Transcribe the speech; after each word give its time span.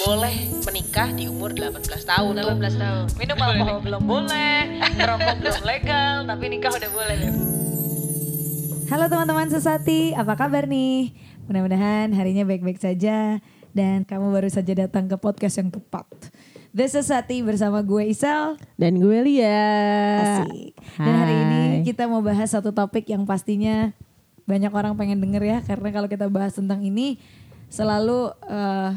boleh 0.00 0.48
menikah 0.64 1.12
di 1.12 1.28
umur 1.28 1.52
18 1.52 1.76
tahun 2.08 2.32
18 2.40 2.80
tahun. 2.80 3.04
Minum 3.20 3.36
alkohol 3.36 3.78
belum 3.84 4.02
boleh, 4.08 4.60
merokok 4.96 5.36
belum 5.44 5.60
legal, 5.68 6.14
tapi 6.24 6.44
nikah 6.48 6.72
udah 6.72 6.90
boleh. 6.90 7.18
Halo 8.88 9.04
teman-teman 9.12 9.52
sesati, 9.52 10.16
apa 10.16 10.40
kabar 10.40 10.64
nih? 10.64 11.12
Mudah-mudahan 11.44 12.16
harinya 12.16 12.48
baik-baik 12.48 12.80
saja 12.80 13.44
dan 13.76 14.08
kamu 14.08 14.32
baru 14.32 14.48
saja 14.48 14.72
datang 14.72 15.04
ke 15.04 15.20
podcast 15.20 15.60
yang 15.60 15.68
tepat. 15.68 16.08
The 16.70 16.86
Sesati 16.86 17.42
bersama 17.44 17.82
gue 17.84 18.08
Isel. 18.08 18.56
Dan 18.78 19.02
gue 19.02 19.18
Lia. 19.26 19.68
Asik. 20.46 20.80
Dan 20.96 21.14
hari 21.18 21.34
ini 21.34 21.62
kita 21.82 22.06
mau 22.06 22.22
bahas 22.22 22.54
satu 22.54 22.70
topik 22.70 23.10
yang 23.10 23.26
pastinya 23.26 23.90
banyak 24.46 24.70
orang 24.70 24.94
pengen 24.94 25.18
denger 25.18 25.42
ya. 25.42 25.58
Karena 25.66 25.90
kalau 25.90 26.06
kita 26.06 26.30
bahas 26.30 26.54
tentang 26.54 26.78
ini 26.86 27.18
selalu 27.68 28.30
eh, 28.46 28.90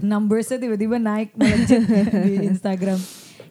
numbersnya 0.00 0.60
tiba-tiba 0.60 0.96
naik 1.00 1.32
melejit 1.36 1.84
di 2.26 2.48
Instagram. 2.48 2.98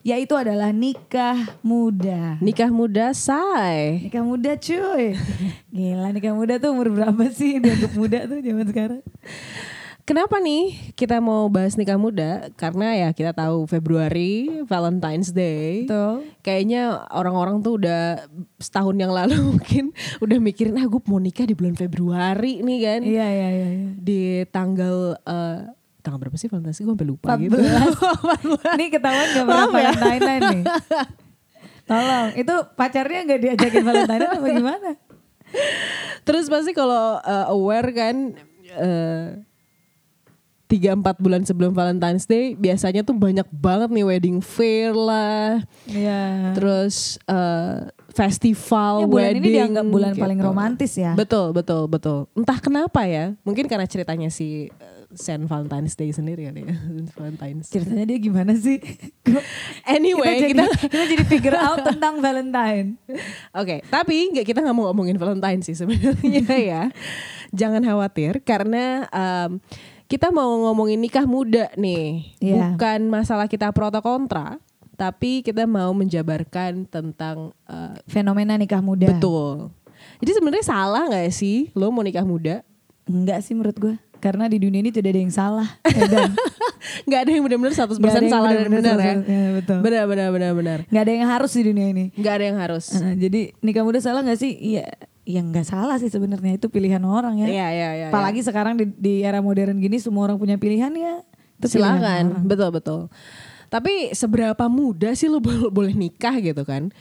Yaitu 0.05 0.38
adalah 0.38 0.70
nikah 0.70 1.58
muda. 1.66 2.38
Nikah 2.38 2.70
muda 2.70 3.09
say. 3.18 4.05
Nikah 4.05 4.21
muda 4.21 4.54
cuy. 4.54 5.18
Gila 5.73 6.13
nikah 6.13 6.38
muda 6.38 6.62
tuh 6.62 6.77
umur 6.77 6.94
berapa 6.94 7.26
sih 7.34 7.58
dianggap 7.58 7.94
muda 7.98 8.30
tuh 8.30 8.38
zaman 8.38 8.66
sekarang? 8.70 9.02
Kenapa 10.05 10.38
nih 10.38 10.94
kita 10.94 11.18
mau 11.18 11.49
bahas 11.49 11.73
nikah 11.81 11.98
muda? 11.98 12.54
Karena 12.54 12.93
ya 12.93 13.09
kita 13.09 13.34
tahu 13.34 13.66
Februari 13.66 14.62
Valentine's 14.70 15.34
Day. 15.34 15.90
Betul. 15.90 16.30
Kayaknya 16.46 17.09
orang-orang 17.09 17.66
tuh 17.66 17.82
udah 17.82 18.30
setahun 18.62 18.93
yang 19.02 19.09
lalu 19.09 19.41
mungkin 19.57 19.98
udah 20.21 20.38
mikirin 20.38 20.77
ah 20.77 20.85
gue 20.85 21.02
mau 21.09 21.18
nikah 21.18 21.49
di 21.49 21.57
bulan 21.57 21.73
Februari 21.73 22.62
nih 22.62 22.80
kan. 22.85 23.02
Iya 23.02 23.27
iya 23.34 23.49
iya. 23.49 23.68
iya. 23.73 23.90
Di 23.98 24.21
tanggal 24.54 25.18
eh, 25.26 25.73
tanggal 26.05 26.22
berapa 26.22 26.38
sih 26.38 26.45
Valentine's 26.45 26.77
Day? 26.77 26.86
Gue 26.86 26.94
sampai 26.94 27.09
lupa 27.09 27.26
14. 27.34 27.41
gitu. 27.41 27.58
Ini 28.77 28.86
ketahuan 28.88 29.27
gak 29.27 29.44
pernah 29.44 29.66
Maaf 29.66 29.74
ya. 29.76 29.91
Valentine 29.91 30.41
nih. 30.46 30.63
Tolong, 31.90 32.27
itu 32.34 32.54
pacarnya 32.74 33.20
gak 33.26 33.41
diajakin 33.41 33.84
Valentine 33.84 34.21
apa 34.24 34.48
gimana? 34.48 34.90
Terus 36.21 36.46
pasti 36.46 36.71
kalau 36.71 37.18
eh, 37.20 37.46
aware 37.48 37.90
kan 37.90 38.16
eh, 38.68 39.26
tiga 40.66 40.91
empat 40.91 41.18
bulan 41.18 41.46
sebelum 41.46 41.71
Valentine's 41.71 42.26
Day 42.26 42.54
biasanya 42.54 43.01
tuh 43.01 43.13
banyak 43.13 43.46
banget 43.51 43.94
nih 43.94 44.01
wedding 44.04 44.41
fair 44.41 44.91
lah, 44.91 45.62
Iya. 45.85 46.57
terus 46.57 47.22
eh, 47.24 47.85
festival 48.16 49.04
Ya, 49.04 49.05
bulan 49.05 49.26
wedding. 49.30 49.44
ini 49.44 49.49
dianggap 49.54 49.85
bulan 49.85 50.12
paling 50.16 50.40
gitu. 50.40 50.48
romantis 50.48 50.91
ya. 50.96 51.12
Betul 51.13 51.52
betul 51.52 51.85
betul. 51.85 52.32
Entah 52.32 52.57
kenapa 52.57 53.04
ya, 53.04 53.35
mungkin 53.44 53.68
karena 53.68 53.84
ceritanya 53.84 54.32
si 54.32 54.72
eh, 54.72 55.04
Saint 55.12 55.44
Valentine's 55.44 55.94
Day 55.94 56.10
sendiri 56.10 56.48
kali 56.48 56.63
ya. 56.63 56.76
Saint 56.96 57.12
Valentine's. 57.13 57.68
Ceritanya 57.68 58.05
dia 58.05 58.18
gimana 58.18 58.55
sih? 58.55 58.80
Anyway 59.85 60.49
kita, 60.49 60.49
kita, 60.49 60.63
jadi, 60.66 60.90
kita 60.90 61.05
jadi 61.05 61.26
figure 61.27 61.57
out 61.57 61.80
tentang 61.91 62.18
Valentine. 62.18 62.98
Oke, 63.54 63.85
tapi 63.85 64.34
nggak 64.34 64.46
kita 64.46 64.59
nggak 64.63 64.74
mau 64.74 64.90
ngomongin 64.90 65.19
Valentine 65.19 65.62
sih 65.62 65.75
sebenarnya 65.75 66.41
ya. 66.57 66.84
Jangan 67.52 67.85
khawatir 67.85 68.41
karena 68.41 69.06
em, 69.07 69.62
kita 70.06 70.29
mau 70.29 70.69
ngomongin 70.69 70.97
nikah 70.97 71.25
muda 71.25 71.69
nih. 71.75 72.34
Iya. 72.41 72.74
Bukan 72.74 73.09
masalah 73.09 73.46
kita 73.46 73.69
pro 73.72 73.90
atau 73.90 74.02
kontra, 74.02 74.57
tapi 74.96 75.44
kita 75.44 75.68
mau 75.68 75.91
menjabarkan 75.91 76.88
tentang 76.88 77.51
eh, 77.68 77.96
Fenomena 78.07 78.56
nikah 78.56 78.79
muda. 78.81 79.12
betul. 79.12 79.69
Jadi 80.19 80.31
sebenarnya 80.31 80.66
salah 80.66 81.03
nggak 81.07 81.31
sih 81.31 81.72
lo 81.75 81.91
mau 81.91 82.03
nikah 82.03 82.24
muda? 82.24 82.63
Enggak 83.06 83.44
sih 83.46 83.53
menurut 83.53 83.78
gue. 83.78 83.96
Karena 84.23 84.50
di 84.50 84.57
dunia 84.57 84.81
ini 84.81 84.90
tidak 84.90 85.13
ada 85.13 85.22
yang 85.22 85.34
salah. 85.34 85.69
Ya 85.85 86.07
dan 86.09 86.31
Nggak 87.06 87.19
ada 87.25 87.29
yang 87.34 87.44
benar-benar 87.46 87.73
100% 87.73 87.97
Nggak 87.97 88.13
ada 88.13 88.22
yang 88.22 88.34
salah 88.34 88.50
dan 88.50 88.57
benar-benar 88.69 88.96
benar 88.97 89.06
ya. 89.06 89.16
100%, 89.16 89.25
ya, 89.25 89.50
betul. 89.57 89.78
Benar 89.81 90.03
benar 90.06 90.28
benar 90.31 90.51
benar. 90.53 90.79
Nggak 90.90 91.03
ada 91.03 91.12
yang 91.12 91.29
harus 91.29 91.51
di 91.53 91.62
dunia 91.66 91.88
ini. 91.91 92.06
Nggak 92.13 92.34
ada 92.34 92.46
yang 92.46 92.57
harus. 92.62 92.85
Nah, 92.96 93.13
jadi 93.18 93.41
nikah 93.62 93.83
muda 93.85 94.00
salah 94.01 94.22
nggak 94.22 94.39
sih? 94.39 94.51
Iya, 94.53 94.85
ya 95.25 95.41
nggak 95.41 95.66
salah 95.66 95.97
sih 95.97 96.09
sebenarnya 96.13 96.57
itu 96.57 96.67
pilihan 96.69 97.01
orang 97.03 97.41
ya. 97.41 97.47
Iya 97.50 97.67
iya 97.73 97.89
iya. 97.97 98.07
Apalagi 98.13 98.41
sekarang 98.45 98.77
di, 98.77 98.85
di 98.95 99.13
era 99.25 99.41
modern 99.41 99.81
gini 99.81 99.97
semua 99.97 100.29
orang 100.29 100.38
punya 100.38 100.56
pilihan 100.62 100.94
ya. 100.94 101.25
Itu 101.57 101.72
Silakan, 101.72 102.45
betul 102.45 102.69
betul. 102.69 103.01
Tapi 103.69 104.13
seberapa 104.13 104.65
muda 104.67 105.13
sih 105.13 105.31
lo 105.31 105.39
boleh, 105.77 105.93
nikah 105.93 106.37
gitu 106.39 106.63
kan? 106.65 106.91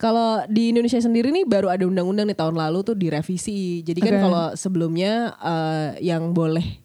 Kalau 0.00 0.40
di 0.48 0.72
Indonesia 0.72 0.96
sendiri 0.96 1.28
nih 1.28 1.44
baru 1.44 1.68
ada 1.68 1.84
undang-undang 1.84 2.24
nih 2.24 2.38
tahun 2.38 2.56
lalu 2.56 2.80
tuh 2.80 2.96
direvisi. 2.96 3.84
Jadi 3.84 4.00
kan 4.00 4.14
Oke. 4.16 4.22
kalau 4.24 4.46
sebelumnya 4.56 5.36
eh, 5.36 5.88
yang 6.00 6.32
boleh 6.32 6.80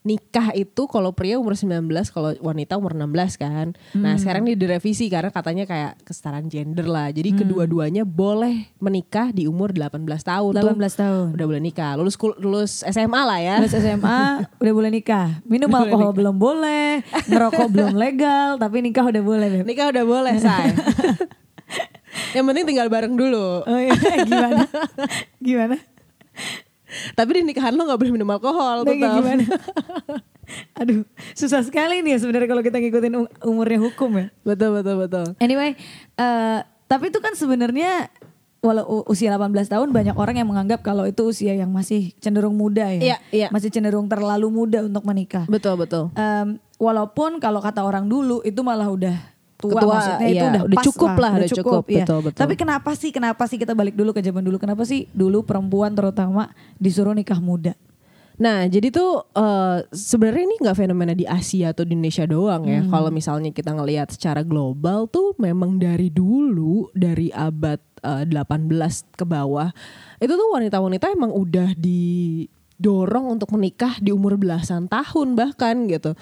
nikah 0.00 0.56
itu 0.56 0.88
kalau 0.88 1.12
pria 1.12 1.36
umur 1.36 1.52
19, 1.52 1.84
kalau 2.08 2.32
wanita 2.40 2.74
umur 2.74 2.96
16 2.96 3.36
kan. 3.36 3.76
Nah, 3.92 4.16
Hmm. 4.16 4.18
sekarang 4.18 4.48
ini 4.48 4.56
direvisi 4.56 5.06
karena 5.06 5.28
katanya 5.28 5.64
kayak 5.64 6.00
kesetaraan 6.02 6.48
gender 6.48 6.84
lah. 6.84 7.12
Jadi 7.12 7.36
kedua-duanya 7.36 8.02
boleh 8.02 8.72
menikah 8.76 9.28
di 9.28 9.44
umur 9.44 9.76
18 9.76 10.00
tahun 10.22 10.52
18 10.56 10.96
tuh. 10.96 11.00
tahun. 11.04 11.26
Udah 11.36 11.46
boleh 11.46 11.60
nikah. 11.60 11.92
Lulus 11.94 12.16
lulus 12.38 12.80
SMA 12.82 13.20
lah 13.20 13.38
ya. 13.38 13.56
Lulus 13.60 13.76
SMA 13.76 14.20
udah 14.56 14.72
boleh 14.72 14.90
nikah. 14.90 15.44
Minum 15.44 15.68
alkohol 15.76 16.10
belum 16.10 16.36
boleh, 16.36 17.04
ngerokok 17.28 17.68
belum 17.68 17.92
legal, 17.92 18.56
tapi 18.56 18.80
nikah 18.80 19.04
udah 19.04 19.20
boleh, 19.20 19.46
Beb. 19.52 19.64
Nikah 19.68 19.92
udah 19.92 20.04
boleh, 20.04 20.34
say. 20.42 20.72
Yang 22.30 22.44
penting 22.46 22.64
tinggal 22.66 22.88
bareng 22.88 23.14
dulu. 23.14 23.62
Oh 23.62 23.78
iya, 23.78 23.92
gimana? 24.30 24.64
gimana? 25.38 25.76
Tapi 27.12 27.30
di 27.32 27.42
nikahan 27.46 27.72
lo 27.72 27.84
gak 27.84 27.96
boleh 27.96 28.12
minum 28.12 28.28
alkohol 28.28 28.82
Nah, 28.82 28.88
tetap. 28.88 29.14
gimana? 29.16 29.44
Aduh, 30.80 31.06
susah 31.32 31.62
sekali 31.62 32.02
nih 32.02 32.14
ya 32.14 32.18
sebenarnya 32.18 32.48
kalau 32.48 32.60
kita 32.60 32.76
ngikutin 32.76 33.14
um- 33.14 33.30
umurnya 33.46 33.78
hukum 33.78 34.10
ya. 34.18 34.26
Betul, 34.42 34.82
betul, 34.82 34.96
betul. 34.98 35.26
Anyway, 35.38 35.78
eh, 36.16 36.58
tapi 36.84 37.08
itu 37.08 37.22
kan 37.22 37.38
sebenarnya 37.38 38.10
walau 38.60 39.06
usia 39.08 39.32
18 39.32 39.46
tahun 39.70 39.88
banyak 39.88 40.12
orang 40.14 40.36
yang 40.36 40.48
menganggap 40.50 40.82
kalau 40.82 41.08
itu 41.08 41.24
usia 41.24 41.56
yang 41.56 41.70
masih 41.70 42.12
cenderung 42.18 42.52
muda 42.52 42.90
ya. 42.92 43.00
Iya, 43.00 43.16
iya. 43.30 43.48
Masih 43.48 43.70
cenderung 43.70 44.04
terlalu 44.04 44.50
muda 44.50 44.84
untuk 44.84 45.06
menikah. 45.06 45.48
Betul, 45.48 45.80
betul. 45.80 46.12
Em, 46.12 46.60
walaupun 46.76 47.38
kalau 47.38 47.62
kata 47.62 47.80
orang 47.80 48.04
dulu 48.04 48.42
itu 48.42 48.60
malah 48.60 48.90
udah 48.90 49.16
tua, 49.60 49.76
Ketua, 49.76 49.92
maksudnya 49.92 50.28
itu 50.28 50.36
iya, 50.36 50.50
udah, 50.50 50.62
udah 50.64 50.78
pas 50.80 50.86
cukup 50.88 51.12
lah, 51.14 51.30
udah 51.36 51.50
cukup, 51.52 51.82
iya. 51.86 51.96
betul, 52.02 52.18
betul. 52.24 52.40
Tapi 52.40 52.54
kenapa 52.56 52.90
sih 52.96 53.10
kenapa 53.12 53.42
sih 53.46 53.58
kita 53.60 53.72
balik 53.76 53.94
dulu 53.94 54.10
ke 54.16 54.24
zaman 54.24 54.42
dulu 54.42 54.56
kenapa 54.56 54.82
sih 54.88 55.06
dulu 55.12 55.44
perempuan 55.44 55.92
terutama 55.92 56.48
disuruh 56.80 57.12
nikah 57.12 57.38
muda? 57.38 57.76
Nah, 58.40 58.64
jadi 58.64 58.88
tuh 58.88 59.28
eh, 59.36 59.84
sebenarnya 59.92 60.44
ini 60.48 60.56
nggak 60.64 60.78
fenomena 60.80 61.12
di 61.12 61.28
Asia 61.28 61.76
atau 61.76 61.84
di 61.84 61.92
Indonesia 61.92 62.24
doang 62.24 62.64
ya. 62.64 62.80
Kalau 62.88 63.12
misalnya 63.12 63.52
kita 63.52 63.76
ngelihat 63.76 64.16
secara 64.16 64.40
global 64.40 65.04
tuh 65.12 65.36
memang 65.36 65.76
dari 65.76 66.08
dulu 66.08 66.88
dari 66.96 67.28
abad 67.28 67.76
eh, 68.00 68.24
18 68.24 69.12
ke 69.12 69.28
bawah 69.28 69.68
itu 70.24 70.32
tuh 70.32 70.48
wanita-wanita 70.56 71.12
emang 71.12 71.36
udah 71.36 71.76
didorong 71.76 73.36
untuk 73.36 73.52
menikah 73.52 74.00
di 74.00 74.08
umur 74.08 74.40
belasan 74.40 74.88
tahun 74.88 75.36
bahkan 75.36 75.84
gitu. 75.84 76.16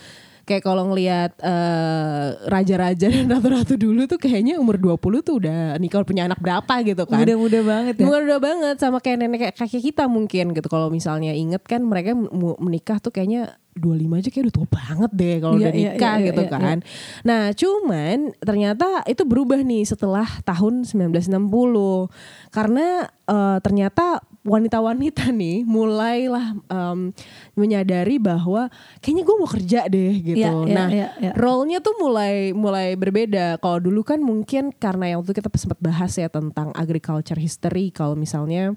Kayak 0.48 0.64
kalau 0.64 0.88
ngelihat 0.88 1.36
eh, 1.44 2.26
raja-raja 2.48 3.06
dan 3.12 3.28
ratu-ratu 3.28 3.76
dulu 3.76 4.08
tuh 4.08 4.16
kayaknya 4.16 4.56
umur 4.56 4.80
20 4.80 5.20
tuh 5.20 5.34
udah 5.44 5.76
nikah 5.76 6.00
punya 6.08 6.24
anak 6.24 6.40
berapa 6.40 6.74
gitu 6.88 7.04
kan. 7.04 7.20
Muda-muda 7.20 7.60
banget 7.60 7.94
ya. 8.00 8.04
Muda 8.08 8.36
banget 8.40 8.76
sama 8.80 9.04
kayak 9.04 9.16
nenek 9.20 9.38
kayak 9.44 9.54
kakek 9.60 9.92
kita 9.92 10.08
mungkin 10.08 10.56
gitu. 10.56 10.68
Kalau 10.72 10.88
misalnya 10.88 11.36
inget 11.36 11.60
kan 11.68 11.84
mereka 11.84 12.16
menikah 12.56 12.96
tuh 12.96 13.12
kayaknya 13.12 13.60
25 13.78 14.18
aja 14.18 14.28
kayak 14.34 14.44
udah 14.48 14.54
tua 14.58 14.68
banget 14.68 15.10
deh 15.14 15.36
kalau 15.38 15.54
Iya, 15.54 15.62
udah 15.62 15.72
iya, 15.72 15.90
nikah 15.94 16.16
iya, 16.18 16.26
gitu 16.32 16.42
iya, 16.42 16.50
kan. 16.50 16.78
Nah 17.22 17.42
cuman 17.54 18.16
ternyata 18.42 18.86
itu 19.06 19.22
berubah 19.22 19.60
nih 19.62 19.84
setelah 19.86 20.26
tahun 20.42 20.82
1960. 20.82 22.50
Karena 22.50 23.06
eh, 23.06 23.58
ternyata 23.62 24.24
wanita-wanita 24.48 25.28
nih 25.28 25.68
mulailah 25.68 26.56
em, 26.72 27.12
menyadari 27.52 28.16
bahwa 28.16 28.72
kayaknya 29.04 29.22
gue 29.28 29.36
mau 29.36 29.50
kerja 29.50 29.80
deh 29.86 30.12
gitu. 30.24 30.40
Iya, 30.40 30.52
iya, 30.64 30.74
nah 30.74 30.88
iya, 30.88 31.08
iya. 31.20 31.32
role-nya 31.36 31.84
tuh 31.84 31.94
mulai 32.00 32.56
mulai 32.56 32.96
berbeda. 32.96 33.60
Kalau 33.60 33.78
dulu 33.78 34.00
kan 34.00 34.24
mungkin 34.24 34.72
karena 34.72 35.12
yang 35.12 35.20
waktu 35.20 35.36
kita 35.36 35.52
sempat 35.54 35.78
bahas 35.84 36.16
ya 36.16 36.32
tentang 36.32 36.72
agriculture 36.72 37.38
history. 37.38 37.92
Kalau 37.92 38.16
misalnya 38.16 38.72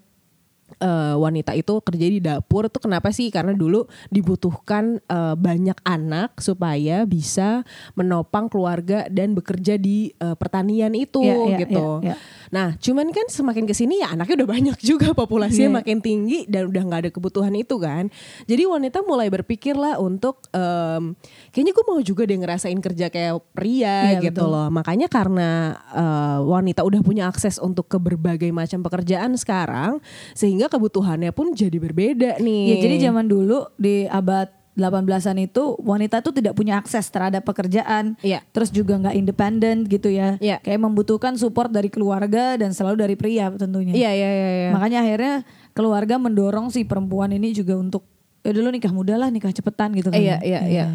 eh, 0.82 1.16
wanita 1.16 1.54
itu 1.54 1.78
kerja 1.80 2.08
di 2.08 2.20
dapur 2.20 2.66
tuh 2.68 2.82
kenapa 2.82 3.14
sih? 3.14 3.30
Karena 3.30 3.54
dulu 3.54 3.86
dibutuhkan 4.10 4.98
eh, 5.00 5.36
banyak 5.36 5.78
anak 5.82 6.38
supaya 6.38 7.06
bisa 7.06 7.62
menopang 7.94 8.50
keluarga 8.50 9.06
dan 9.08 9.32
bekerja 9.32 9.78
di 9.78 10.10
eh, 10.14 10.34
pertanian 10.34 10.92
itu 10.92 11.22
Iya, 11.22 11.36
iya, 11.48 11.58
gitu. 11.62 11.88
iya, 12.02 12.14
iya. 12.14 12.16
Nah, 12.52 12.68
cuman 12.76 13.14
kan 13.14 13.30
semakin 13.30 13.64
ke 13.64 13.72
sini 13.72 14.02
ya 14.02 14.12
anaknya 14.12 14.44
udah 14.44 14.50
banyak 14.50 14.78
juga 14.82 15.14
populasinya 15.14 15.70
Iya. 15.72 15.78
makin 15.80 15.98
tinggi 16.02 16.40
dan 16.50 16.68
udah 16.68 16.82
nggak 16.84 17.02
ada 17.08 17.12
kebutuhan 17.12 17.54
itu 17.54 17.78
kan. 17.78 18.10
Jadi 18.44 18.64
wanita 18.66 19.06
mulai 19.06 19.30
berpikir 19.30 19.78
lah 19.78 19.96
untuk 19.96 20.44
em, 20.52 21.14
kayaknya 21.52 21.72
gue 21.72 21.86
mau 21.86 22.00
juga 22.02 22.26
deh 22.26 22.36
ngerasain 22.36 22.80
kerja 22.80 23.08
kayak 23.08 23.40
pria 23.54 24.18
Iya, 24.18 24.32
gitu 24.32 24.42
betul. 24.44 24.52
loh. 24.52 24.68
Makanya 24.68 25.08
karena 25.08 25.50
eh, 25.92 26.40
wanita 26.42 26.82
udah 26.82 27.00
punya 27.00 27.28
akses 27.28 27.56
untuk 27.56 27.86
ke 27.86 27.96
berbagai 27.96 28.50
macam 28.50 28.82
pekerjaan 28.82 29.36
sekarang, 29.36 30.00
sehingga 30.34 30.71
kebutuhannya 30.72 31.36
pun 31.36 31.52
jadi 31.52 31.76
berbeda 31.76 32.40
nih. 32.40 32.64
Ya 32.72 32.76
jadi 32.80 33.12
zaman 33.12 33.28
dulu 33.28 33.68
di 33.76 34.08
abad 34.08 34.48
18-an 34.72 35.36
itu 35.36 35.76
wanita 35.84 36.24
tuh 36.24 36.32
tidak 36.32 36.56
punya 36.56 36.80
akses 36.80 37.12
terhadap 37.12 37.44
pekerjaan, 37.44 38.16
Iya. 38.24 38.40
terus 38.56 38.72
juga 38.72 38.96
nggak 38.96 39.20
independen 39.20 39.84
gitu 39.84 40.08
ya, 40.08 40.40
Iya. 40.40 40.64
kayak 40.64 40.80
membutuhkan 40.80 41.36
support 41.36 41.68
dari 41.68 41.92
keluarga 41.92 42.56
dan 42.56 42.72
selalu 42.72 43.04
dari 43.04 43.16
pria 43.20 43.52
tentunya. 43.52 43.92
Iya 43.92 44.12
iya 44.16 44.30
iya. 44.32 44.50
iya. 44.56 44.70
Makanya 44.72 45.00
akhirnya 45.04 45.36
keluarga 45.76 46.16
mendorong 46.16 46.72
si 46.72 46.88
perempuan 46.88 47.36
ini 47.36 47.52
juga 47.52 47.76
untuk 47.76 48.08
ya 48.42 48.56
dulu 48.56 48.72
nikah 48.72 48.96
muda 48.96 49.20
lah, 49.20 49.28
nikah 49.28 49.52
cepetan 49.52 49.92
gitu 49.92 50.08
kan. 50.08 50.18
Iya 50.18 50.40
iya 50.40 50.62
iya. 50.64 50.86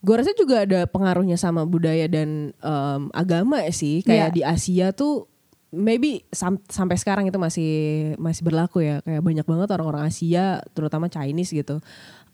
Gue 0.00 0.20
rasa 0.20 0.32
juga 0.32 0.64
ada 0.64 0.88
pengaruhnya 0.88 1.36
sama 1.36 1.64
budaya 1.64 2.08
dan 2.08 2.56
em, 2.56 3.02
agama 3.12 3.60
sih. 3.68 4.00
Kayak 4.00 4.32
Iya. 4.32 4.36
di 4.36 4.42
Asia 4.44 4.86
tuh 4.96 5.28
maybe 5.74 6.22
sam- 6.30 6.62
sampai 6.70 6.96
sekarang 6.96 7.26
itu 7.26 7.36
masih 7.36 7.72
masih 8.16 8.42
berlaku 8.46 8.80
ya. 8.80 9.02
Kayak 9.02 9.22
banyak 9.22 9.46
banget 9.46 9.68
orang-orang 9.74 10.08
Asia, 10.08 10.62
terutama 10.72 11.10
Chinese 11.10 11.50
gitu. 11.52 11.82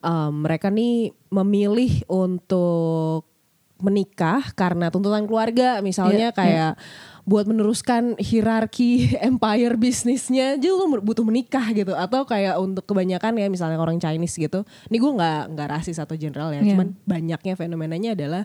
Em, 0.00 0.32
mereka 0.44 0.69
nih 0.69 1.12
memilih 1.32 2.04
untuk 2.06 3.28
menikah 3.81 4.52
karena 4.52 4.92
tuntutan 4.92 5.25
keluarga 5.25 5.81
misalnya 5.81 6.31
Iya, 6.31 6.37
kayak 6.37 6.72
buat 7.31 7.47
meneruskan 7.47 8.19
hierarki 8.19 9.06
empire 9.31 9.79
bisnisnya 9.79 10.59
jadi 10.59 10.75
lu 10.75 10.99
butuh 10.99 11.23
menikah 11.23 11.62
gitu 11.71 11.94
atau 11.94 12.27
kayak 12.27 12.59
untuk 12.59 12.82
kebanyakan 12.82 13.38
ya 13.38 13.47
misalnya 13.47 13.79
orang 13.79 14.03
Chinese 14.03 14.35
gitu 14.35 14.67
ini 14.91 14.99
gue 14.99 15.12
nggak 15.15 15.55
nggak 15.55 15.69
rasis 15.71 16.03
atau 16.03 16.19
general 16.19 16.50
ya 16.50 16.61
Iya. 16.61 16.75
cuman 16.75 16.88
banyaknya 17.06 17.55
fenomenanya 17.55 18.11
adalah 18.19 18.43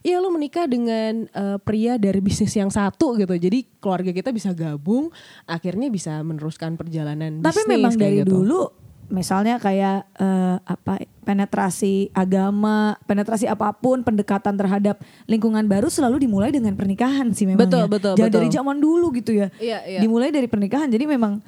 ya 0.00 0.22
lu 0.22 0.30
menikah 0.30 0.70
dengan 0.70 1.26
eh, 1.26 1.58
pria 1.58 1.98
dari 1.98 2.22
bisnis 2.22 2.54
yang 2.54 2.70
satu 2.70 3.18
gitu 3.18 3.34
jadi 3.34 3.66
keluarga 3.82 4.14
kita 4.14 4.30
bisa 4.30 4.54
gabung 4.54 5.10
akhirnya 5.44 5.90
bisa 5.90 6.22
meneruskan 6.22 6.78
perjalanan 6.78 7.42
Tapi 7.42 7.66
bisnis 7.66 7.72
memang 7.74 7.94
dari 7.98 8.22
gitu. 8.22 8.38
dulu 8.38 8.62
misalnya 9.08 9.56
kayak 9.56 10.08
eh, 10.16 10.56
apa 10.62 11.00
penetrasi 11.24 12.08
agama, 12.16 12.96
penetrasi 13.04 13.44
apa 13.44 13.72
pun, 13.76 14.00
pendekatan 14.00 14.56
terhadap 14.56 15.00
lingkungan 15.28 15.64
baru 15.68 15.92
selalu 15.92 16.24
dimulai 16.24 16.48
dengan 16.48 16.72
pernikahan 16.72 17.32
sih 17.36 17.44
memang. 17.44 17.68
Betul, 17.68 17.84
ya. 17.84 17.88
betul, 17.88 18.12
Jangan 18.16 18.30
betul. 18.32 18.40
dari 18.40 18.48
zaman 18.52 18.76
dulu 18.80 19.06
gitu 19.16 19.32
ya. 19.36 19.48
Iya, 19.60 19.78
iya. 19.84 20.00
Dimulai 20.00 20.32
dari 20.32 20.48
pernikahan. 20.48 20.88
Jadi 20.88 21.04
memang 21.04 21.40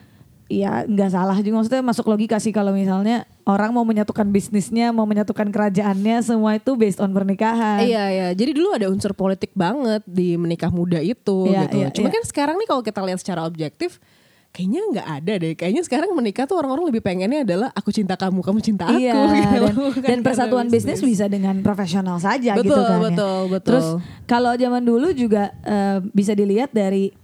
ya 0.51 0.83
nggak 0.83 1.11
salah 1.15 1.39
juga 1.39 1.63
maksudnya 1.63 1.79
masuk 1.79 2.11
logika 2.11 2.43
sih 2.43 2.51
kalau 2.51 2.75
misalnya 2.75 3.23
orang 3.47 3.71
mau 3.71 3.87
menyatukan 3.87 4.27
bisnisnya, 4.35 4.91
mau 4.91 5.07
menyatukan 5.07 5.47
kerajaannya, 5.49 6.27
semua 6.27 6.59
itu 6.59 6.75
based 6.75 6.99
on 6.99 7.15
pernikahan. 7.15 7.87
Iya 7.87 8.05
iya, 8.11 8.29
jadi 8.35 8.51
dulu 8.59 8.75
ada 8.75 8.91
unsur 8.91 9.15
politik 9.15 9.55
banget 9.55 10.03
di 10.11 10.35
menikah 10.35 10.75
muda 10.75 10.99
itu 10.99 11.47
Iya, 11.47 11.71
gitu. 11.71 11.77
iya, 11.79 11.89
Cuma 11.95 12.11
iya. 12.11 12.15
kan 12.19 12.23
sekarang 12.27 12.57
nih 12.59 12.67
kalau 12.67 12.83
kita 12.83 13.01
lihat 13.07 13.23
secara 13.23 13.47
objektif, 13.47 14.03
kayaknya 14.51 14.83
nggak 14.91 15.09
ada 15.09 15.33
deh. 15.37 15.53
Kayaknya 15.55 15.83
sekarang 15.87 16.11
menikah 16.13 16.45
tuh 16.45 16.59
orang-orang 16.59 16.91
lebih 16.91 17.03
pengennya 17.03 17.47
adalah 17.47 17.69
aku 17.71 17.91
cinta 17.91 18.15
kamu, 18.15 18.43
kamu 18.43 18.59
cinta 18.59 18.85
aku. 18.91 18.99
Iya, 18.99 19.15
gitu. 19.15 19.63
dan, 19.63 19.75
dan 20.11 20.19
persatuan 20.21 20.67
bisnis 20.67 20.99
bisa 21.01 21.31
dengan 21.31 21.63
profesional 21.63 22.19
saja 22.19 22.59
Betul, 22.59 22.75
gitu 22.75 22.81
kan. 22.83 22.99
ya. 22.99 23.03
betul, 23.07 23.41
betul. 23.49 23.67
Terus 23.71 23.87
kalau 24.27 24.53
zaman 24.55 24.83
dulu 24.83 25.15
juga 25.15 25.55
eh, 25.63 26.03
bisa 26.11 26.35
dilihat 26.35 26.71
dari 26.71 27.15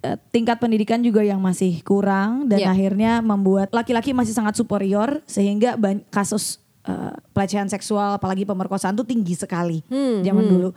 eh, 0.00 0.16
tingkat 0.32 0.56
pendidikan 0.56 0.98
juga 0.98 1.20
yang 1.20 1.38
masih 1.38 1.84
kurang 1.84 2.48
dan 2.48 2.64
Iya. 2.64 2.72
akhirnya 2.72 3.12
membuat 3.20 3.68
laki-laki 3.70 4.16
masih 4.16 4.32
sangat 4.32 4.56
superior 4.56 5.20
sehingga 5.28 5.76
kasus 6.08 6.56
eh, 6.88 7.12
pelecehan 7.36 7.68
seksual 7.68 8.16
apalagi 8.16 8.48
pemerkosaan 8.48 8.96
tuh 8.96 9.04
tinggi 9.04 9.36
sekali 9.36 9.84
Hmm, 9.84 10.24
zaman 10.24 10.44
hmm, 10.44 10.50
dulu. 10.50 10.68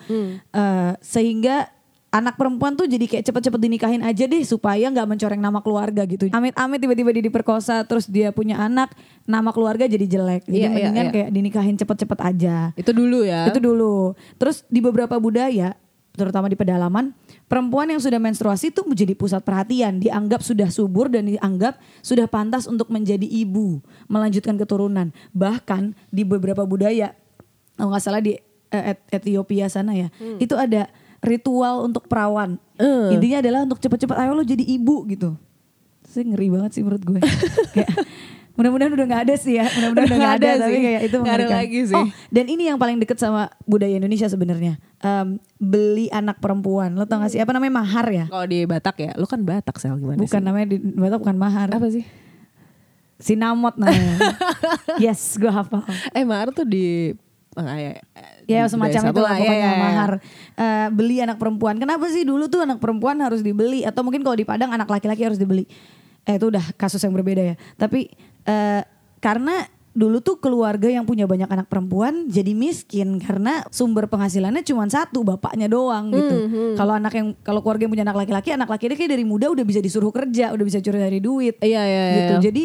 Eh, 0.52 0.92
sehingga 1.00 1.72
anak 2.14 2.38
perempuan 2.38 2.78
tuh 2.78 2.86
jadi 2.86 3.10
kayak 3.10 3.26
cepet-cepet 3.26 3.58
dinikahin 3.58 4.06
aja 4.06 4.30
deh 4.30 4.46
supaya 4.46 4.86
nggak 4.94 5.10
mencoreng 5.10 5.42
nama 5.42 5.66
keluarga 5.66 6.06
gitu. 6.06 6.30
Amit-amit 6.30 6.78
tiba-tiba 6.78 7.10
dia 7.10 7.24
diperkosa 7.26 7.82
terus 7.90 8.06
dia 8.06 8.30
punya 8.30 8.62
anak, 8.62 8.94
nama 9.26 9.50
keluarga 9.50 9.90
jadi 9.90 10.06
jelek. 10.06 10.46
Jadi 10.46 10.54
Iya, 10.54 10.62
iya, 10.62 10.70
mendingan 10.70 11.06
iya. 11.10 11.14
kayak 11.18 11.30
dinikahin 11.34 11.76
cepet-cepet 11.82 12.20
aja. 12.22 12.56
Itu 12.78 12.94
dulu 12.94 13.26
ya. 13.26 13.50
Itu 13.50 13.58
dulu. 13.58 14.14
Terus 14.38 14.62
di 14.70 14.78
beberapa 14.78 15.18
budaya, 15.18 15.74
terutama 16.14 16.46
di 16.46 16.54
pedalaman, 16.54 17.18
perempuan 17.50 17.90
yang 17.90 17.98
sudah 17.98 18.22
menstruasi 18.22 18.70
itu 18.70 18.86
menjadi 18.86 19.18
pusat 19.18 19.42
perhatian, 19.42 19.98
dianggap 19.98 20.46
sudah 20.46 20.70
subur 20.70 21.10
dan 21.10 21.26
dianggap 21.26 21.82
sudah 22.06 22.30
pantas 22.30 22.70
untuk 22.70 22.94
menjadi 22.94 23.26
ibu, 23.26 23.82
melanjutkan 24.06 24.54
keturunan. 24.54 25.10
Bahkan 25.34 25.98
di 26.14 26.22
beberapa 26.22 26.62
budaya, 26.70 27.18
kalau 27.74 27.90
nggak 27.90 28.06
salah 28.06 28.22
di 28.22 28.38
eh, 28.70 28.94
Et- 28.94 29.06
Ethiopia 29.18 29.66
sana 29.66 29.98
ya, 29.98 30.14
itu 30.38 30.54
ada 30.54 30.94
ritual 31.24 31.84
untuk 31.84 32.06
perawan. 32.06 32.60
Eh. 32.76 33.16
Intinya 33.16 33.40
adalah 33.40 33.64
untuk 33.64 33.80
cepet-cepet 33.80 34.16
ayo 34.18 34.32
lo 34.32 34.44
jadi 34.44 34.62
ibu 34.62 35.08
gitu. 35.08 35.40
Saya 36.04 36.28
ngeri 36.28 36.48
banget 36.48 36.72
sih 36.76 36.82
menurut 36.82 37.02
gue. 37.02 37.20
Kayak, 37.76 37.90
mudah-mudahan 38.54 38.94
udah 38.94 39.06
nggak 39.08 39.22
ada 39.24 39.34
sih 39.34 39.58
ya, 39.58 39.66
mudah-mudahan 39.66 40.06
udah 40.06 40.18
nggak 40.20 40.36
ada, 40.36 40.46
ada 40.46 40.62
tapi 40.62 40.76
sih. 40.76 40.84
kayak 40.84 41.02
itu 41.02 41.16
Nggak 41.18 41.26
ada 41.26 41.42
mengerikan. 41.42 41.58
lagi 41.58 41.80
sih. 41.90 41.96
Oh, 41.98 42.08
dan 42.30 42.46
ini 42.46 42.64
yang 42.70 42.78
paling 42.78 42.98
deket 43.02 43.18
sama 43.18 43.42
budaya 43.64 43.96
Indonesia 43.96 44.28
sebenarnya. 44.28 44.74
Em, 45.00 45.28
beli 45.58 46.06
anak 46.08 46.38
perempuan. 46.38 46.94
Lo 46.94 47.04
tau 47.04 47.18
gak 47.18 47.34
sih 47.34 47.42
apa 47.42 47.50
namanya 47.50 47.82
mahar 47.82 48.06
ya? 48.08 48.26
Kalau 48.30 48.46
di 48.46 48.62
Batak 48.64 48.96
ya, 49.00 49.12
lu 49.18 49.26
kan 49.26 49.42
Batak 49.42 49.82
sel 49.82 49.98
gimana 49.98 50.22
Bukan 50.22 50.38
sih? 50.38 50.46
namanya 50.46 50.68
di 50.70 50.78
Batak 50.78 51.18
bukan 51.18 51.38
mahar. 51.40 51.68
Apa 51.72 51.88
sih? 51.90 52.06
Sinamot 53.18 53.74
namanya. 53.74 54.20
yes, 55.02 55.34
gue 55.34 55.48
hafal. 55.48 55.82
Eh 56.12 56.22
mahar 56.22 56.52
tuh 56.52 56.68
di 56.68 57.16
ah, 57.58 57.78
ya, 57.78 57.92
Ya 58.44 58.62
semacam 58.68 59.02
itu 59.14 59.22
lah 59.24 59.36
ya, 59.36 59.42
pokoknya 59.42 59.60
ya, 59.60 59.72
ya. 59.72 59.80
mahar. 59.80 60.12
Eh, 60.54 60.88
beli 60.92 61.24
anak 61.24 61.38
perempuan. 61.40 61.76
Kenapa 61.80 62.10
sih 62.12 62.28
dulu 62.28 62.52
tuh 62.52 62.66
anak 62.66 62.84
perempuan 62.84 63.16
harus 63.24 63.40
dibeli? 63.40 63.88
Atau 63.88 64.04
mungkin 64.04 64.20
kalau 64.26 64.36
di 64.36 64.44
Padang 64.44 64.76
anak 64.76 64.92
laki-laki 64.92 65.24
harus 65.24 65.40
dibeli. 65.40 65.64
Eh 66.24 66.36
itu 66.36 66.52
udah 66.52 66.76
kasus 66.76 67.00
yang 67.04 67.16
berbeda 67.16 67.54
ya. 67.54 67.56
Tapi 67.80 68.12
eh, 68.48 68.82
karena 69.20 69.64
dulu 69.94 70.26
tuh 70.26 70.42
keluarga 70.42 70.90
yang 70.90 71.06
punya 71.06 71.30
banyak 71.30 71.46
anak 71.46 71.70
perempuan 71.70 72.26
jadi 72.26 72.58
miskin 72.58 73.22
karena 73.22 73.62
sumber 73.70 74.10
penghasilannya 74.10 74.66
cuma 74.66 74.90
satu 74.90 75.22
bapaknya 75.22 75.70
doang 75.70 76.10
gitu. 76.10 76.36
Hmm, 76.50 76.74
Kalau 76.74 76.98
anak 76.98 77.14
yang 77.14 77.38
kalau 77.46 77.62
keluarga 77.62 77.86
yang 77.86 77.94
punya 77.94 78.06
anak 78.10 78.26
laki-laki, 78.26 78.50
anak 78.58 78.74
laki-laki 78.74 79.06
kayak 79.06 79.14
dari 79.14 79.24
muda 79.24 79.54
udah 79.54 79.62
bisa 79.62 79.78
disuruh 79.80 80.10
kerja, 80.10 80.50
udah 80.50 80.66
bisa 80.66 80.82
curi 80.82 80.98
dari 80.98 81.22
duit 81.22 81.62
Iya 81.62 81.82
iya 81.86 81.86
iya. 81.86 82.18
gitu. 82.18 82.34
Jadi 82.50 82.64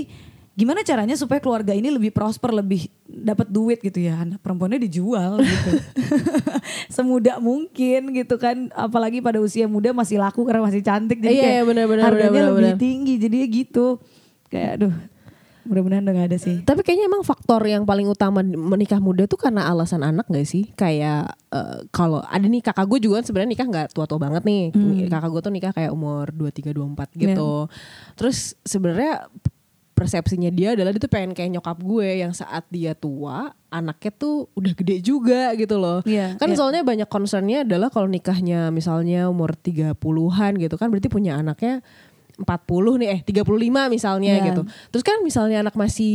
gimana 0.58 0.80
caranya 0.82 1.14
supaya 1.14 1.38
keluarga 1.38 1.76
ini 1.76 1.92
lebih 1.92 2.10
prosper, 2.16 2.50
lebih 2.50 2.88
dapat 3.22 3.48
duit 3.50 3.78
gitu 3.82 3.98
ya. 3.98 4.22
Anak 4.22 4.38
perempuannya 4.42 4.82
dijual 4.82 5.42
gitu. 5.42 5.70
Semudah 6.94 7.38
mungkin 7.38 8.14
gitu 8.14 8.38
kan. 8.38 8.70
Apalagi 8.74 9.18
pada 9.20 9.38
usia 9.42 9.66
muda 9.66 9.90
masih 9.90 10.22
laku 10.22 10.46
karena 10.46 10.62
masih 10.64 10.82
cantik. 10.82 11.18
Jadi 11.18 11.34
Iya, 11.38 11.42
kayak 11.42 11.54
iya, 11.54 11.62
benar, 11.66 11.84
benar, 11.90 12.04
harganya 12.10 12.32
benar, 12.32 12.48
lebih 12.52 12.64
benar. 12.74 12.78
tinggi. 12.80 13.14
Jadi 13.18 13.36
gitu. 13.50 13.86
Kayak 14.48 14.70
aduh. 14.80 14.94
Mudah-mudahan 15.68 16.00
udah 16.00 16.14
gak 16.16 16.28
ada 16.32 16.38
sih. 16.40 16.56
Tapi 16.64 16.80
kayaknya 16.80 17.12
emang 17.12 17.20
faktor 17.20 17.60
yang 17.68 17.84
paling 17.84 18.08
utama 18.08 18.40
menikah 18.40 18.96
muda 19.04 19.28
tuh 19.28 19.36
karena 19.36 19.68
alasan 19.68 20.00
anak 20.00 20.24
gak 20.32 20.48
sih? 20.48 20.72
Kayak 20.72 21.36
eh, 21.52 21.84
kalau 21.92 22.24
ada 22.24 22.48
nih 22.48 22.64
kakak 22.64 22.88
gue 22.88 23.04
juga 23.04 23.20
kan 23.20 23.28
sebenarnya 23.28 23.50
nikah 23.52 23.68
nggak 23.68 23.88
tua-tua 23.92 24.16
banget 24.16 24.48
nih. 24.48 24.72
Kakak 25.12 25.28
gue 25.28 25.40
tuh 25.44 25.52
nikah 25.52 25.72
kayak 25.76 25.92
umur 25.92 26.32
23 26.32 26.72
24 26.72 27.20
gitu. 27.20 27.68
Terus 28.16 28.56
sebenarnya 28.64 29.28
persepsinya 29.98 30.54
dia 30.54 30.78
adalah 30.78 30.94
dia 30.94 31.02
tuh 31.02 31.10
pengen 31.10 31.34
kayak 31.34 31.58
nyokap 31.58 31.82
gue 31.82 32.22
yang 32.22 32.30
saat 32.30 32.62
dia 32.70 32.94
tua 32.94 33.50
anaknya 33.68 34.14
tuh 34.14 34.46
udah 34.54 34.72
gede 34.72 35.02
juga 35.02 35.52
gitu 35.58 35.76
loh. 35.76 36.00
Iya, 36.06 36.38
kan 36.38 36.54
iya. 36.54 36.56
soalnya 36.56 36.86
banyak 36.86 37.08
concernnya 37.10 37.66
adalah 37.66 37.90
kalau 37.90 38.06
nikahnya 38.06 38.70
misalnya 38.70 39.26
umur 39.26 39.58
30-an 39.58 40.56
gitu 40.56 40.78
kan 40.80 40.88
berarti 40.88 41.10
punya 41.10 41.36
anaknya 41.36 41.82
40 42.38 43.02
nih 43.02 43.08
eh 43.10 43.20
35 43.20 43.42
misalnya 43.90 44.32
Iya. 44.32 44.46
gitu. 44.48 44.62
Terus 44.88 45.02
kan 45.02 45.18
misalnya 45.20 45.60
anak 45.60 45.74
masih 45.74 46.14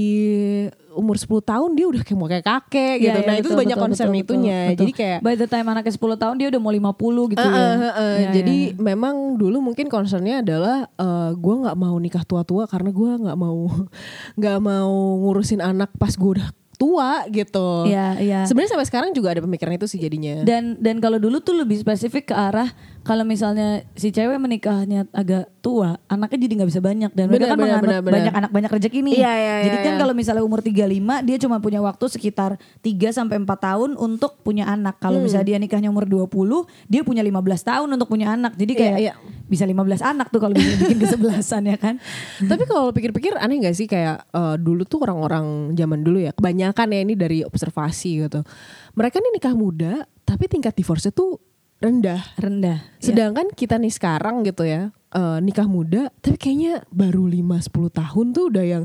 umur 0.94 1.18
10 1.18 1.44
tahun 1.44 1.74
dia 1.74 1.86
udah 1.86 2.00
kayak 2.00 2.16
mau 2.16 2.26
kayak 2.26 2.46
kakek 2.46 2.96
gitu. 3.02 3.12
Iya, 3.12 3.20
iya, 3.20 3.28
nah, 3.28 3.36
itu 3.36 3.50
betul, 3.50 3.60
banyak 3.60 3.76
betul, 3.76 3.86
concern 3.90 4.10
betul, 4.10 4.22
itunya. 4.24 4.58
betul, 4.58 4.70
betul. 4.70 4.80
Jadi 4.80 4.92
kayak 4.94 5.20
By 5.20 5.34
the 5.36 5.48
time 5.48 5.68
anaknya 5.68 5.94
10 5.94 6.16
tahun 6.16 6.36
dia 6.38 6.48
udah 6.48 6.62
mau 6.62 6.72
50 6.72 7.32
gitu 7.34 7.44
ya. 7.44 7.52
eh, 7.52 7.60
eh, 7.60 7.74
eh. 7.76 8.16
Iya, 8.16 8.30
Jadi 8.32 8.58
iya. 8.70 8.80
memang 8.80 9.16
dulu 9.36 9.58
mungkin 9.60 9.86
concernnya 9.88 10.40
adalah 10.40 10.88
eh, 10.88 11.32
gue 11.34 11.56
nggak 11.60 11.76
mau 11.76 11.96
nikah 11.98 12.24
tua-tua 12.24 12.64
karena 12.66 12.90
gue 12.90 13.12
nggak 13.20 13.38
mau 13.38 13.68
nggak 14.40 14.58
mau 14.60 14.94
ngurusin 15.20 15.60
anak 15.60 15.92
pas 15.98 16.14
gue 16.14 16.32
udah 16.40 16.48
tua 16.74 17.24
gitu. 17.30 17.86
Iya, 17.88 18.18
iya. 18.18 18.40
Sebenarnya 18.44 18.76
sampai 18.76 18.88
sekarang 18.90 19.10
juga 19.14 19.32
ada 19.32 19.42
pemikiran 19.42 19.78
itu 19.78 19.86
sih 19.86 20.02
jadinya. 20.02 20.42
Dan 20.42 20.76
dan 20.82 20.98
kalau 21.00 21.16
dulu 21.16 21.40
tuh 21.40 21.56
lebih 21.56 21.80
spesifik 21.80 22.34
ke 22.34 22.36
arah 22.36 22.68
kalau 23.04 23.28
misalnya 23.28 23.84
si 24.00 24.16
cewek 24.16 24.40
menikahnya 24.40 25.04
agak 25.12 25.52
tua, 25.60 26.00
anaknya 26.08 26.48
jadi 26.48 26.54
nggak 26.64 26.70
bisa 26.72 26.80
banyak 26.80 27.12
dan 27.12 27.28
mereka 27.28 27.52
kan 27.52 27.60
benar, 27.60 27.60
menganut 27.60 27.84
benar, 27.84 28.00
benar. 28.00 28.16
banyak 28.16 28.34
anak 28.34 28.52
banyak 28.56 28.72
rezeki 28.80 29.00
nih. 29.04 29.14
Iya, 29.20 29.34
iya, 29.36 29.56
jadi 29.68 29.78
iya, 29.78 29.86
kan 29.86 29.94
iya. 29.96 30.00
kalau 30.00 30.14
misalnya 30.16 30.44
umur 30.44 30.60
35 30.64 31.28
dia 31.28 31.38
cuma 31.44 31.58
punya 31.60 31.80
waktu 31.84 32.06
sekitar 32.08 32.56
3 32.80 33.12
sampai 33.12 33.44
4 33.44 33.48
tahun 33.60 33.90
untuk 34.00 34.40
punya 34.40 34.72
anak. 34.72 35.04
Kalau 35.04 35.20
Hmm. 35.20 35.28
misalnya 35.28 35.48
dia 35.52 35.60
nikahnya 35.60 35.92
umur 35.92 36.08
20, 36.08 36.64
dia 36.88 37.04
punya 37.04 37.20
15 37.20 37.60
tahun 37.68 37.92
untuk 37.92 38.08
punya 38.08 38.40
anak. 38.40 38.56
Jadi 38.56 38.72
kayak 38.72 38.98
Iya, 39.00 39.12
iya. 39.12 39.14
bisa 39.52 39.68
15 39.68 40.00
anak 40.00 40.32
tuh 40.32 40.40
kalau 40.40 40.56
bisa 40.56 40.72
bikin 40.80 41.00
kesebelasan 41.04 41.68
ya 41.68 41.76
kan. 41.76 42.00
Tapi 42.40 42.64
kalau 42.64 42.96
pikir-pikir 42.96 43.36
aneh 43.36 43.68
gak 43.68 43.76
sih 43.76 43.86
kayak 43.86 44.32
eh, 44.32 44.56
dulu 44.56 44.88
tuh 44.88 45.04
orang-orang 45.04 45.76
zaman 45.76 46.00
dulu 46.08 46.24
ya 46.24 46.32
kebanyakan 46.32 46.88
ya 46.88 47.00
ini 47.04 47.20
dari 47.20 47.44
observasi 47.44 48.26
gitu. 48.26 48.40
Mereka 48.96 49.20
nih 49.20 49.32
nikah 49.36 49.56
muda 49.60 50.08
tapi 50.24 50.48
tingkat 50.48 50.72
divorce 50.72 51.12
tuh 51.12 51.36
rendah. 51.84 52.24
Rendah. 52.40 52.80
Iya. 52.98 53.04
Sedangkan 53.04 53.52
kita 53.52 53.76
nih 53.76 53.92
sekarang 53.92 54.48
gitu 54.48 54.64
ya 54.64 54.96
eh, 55.12 55.38
nikah 55.44 55.68
muda 55.68 56.08
tapi 56.24 56.40
kayaknya 56.40 56.88
baru 56.90 57.28
5-10 57.28 58.00
tahun 58.00 58.26
tuh 58.32 58.44
udah 58.48 58.66
yang 58.66 58.84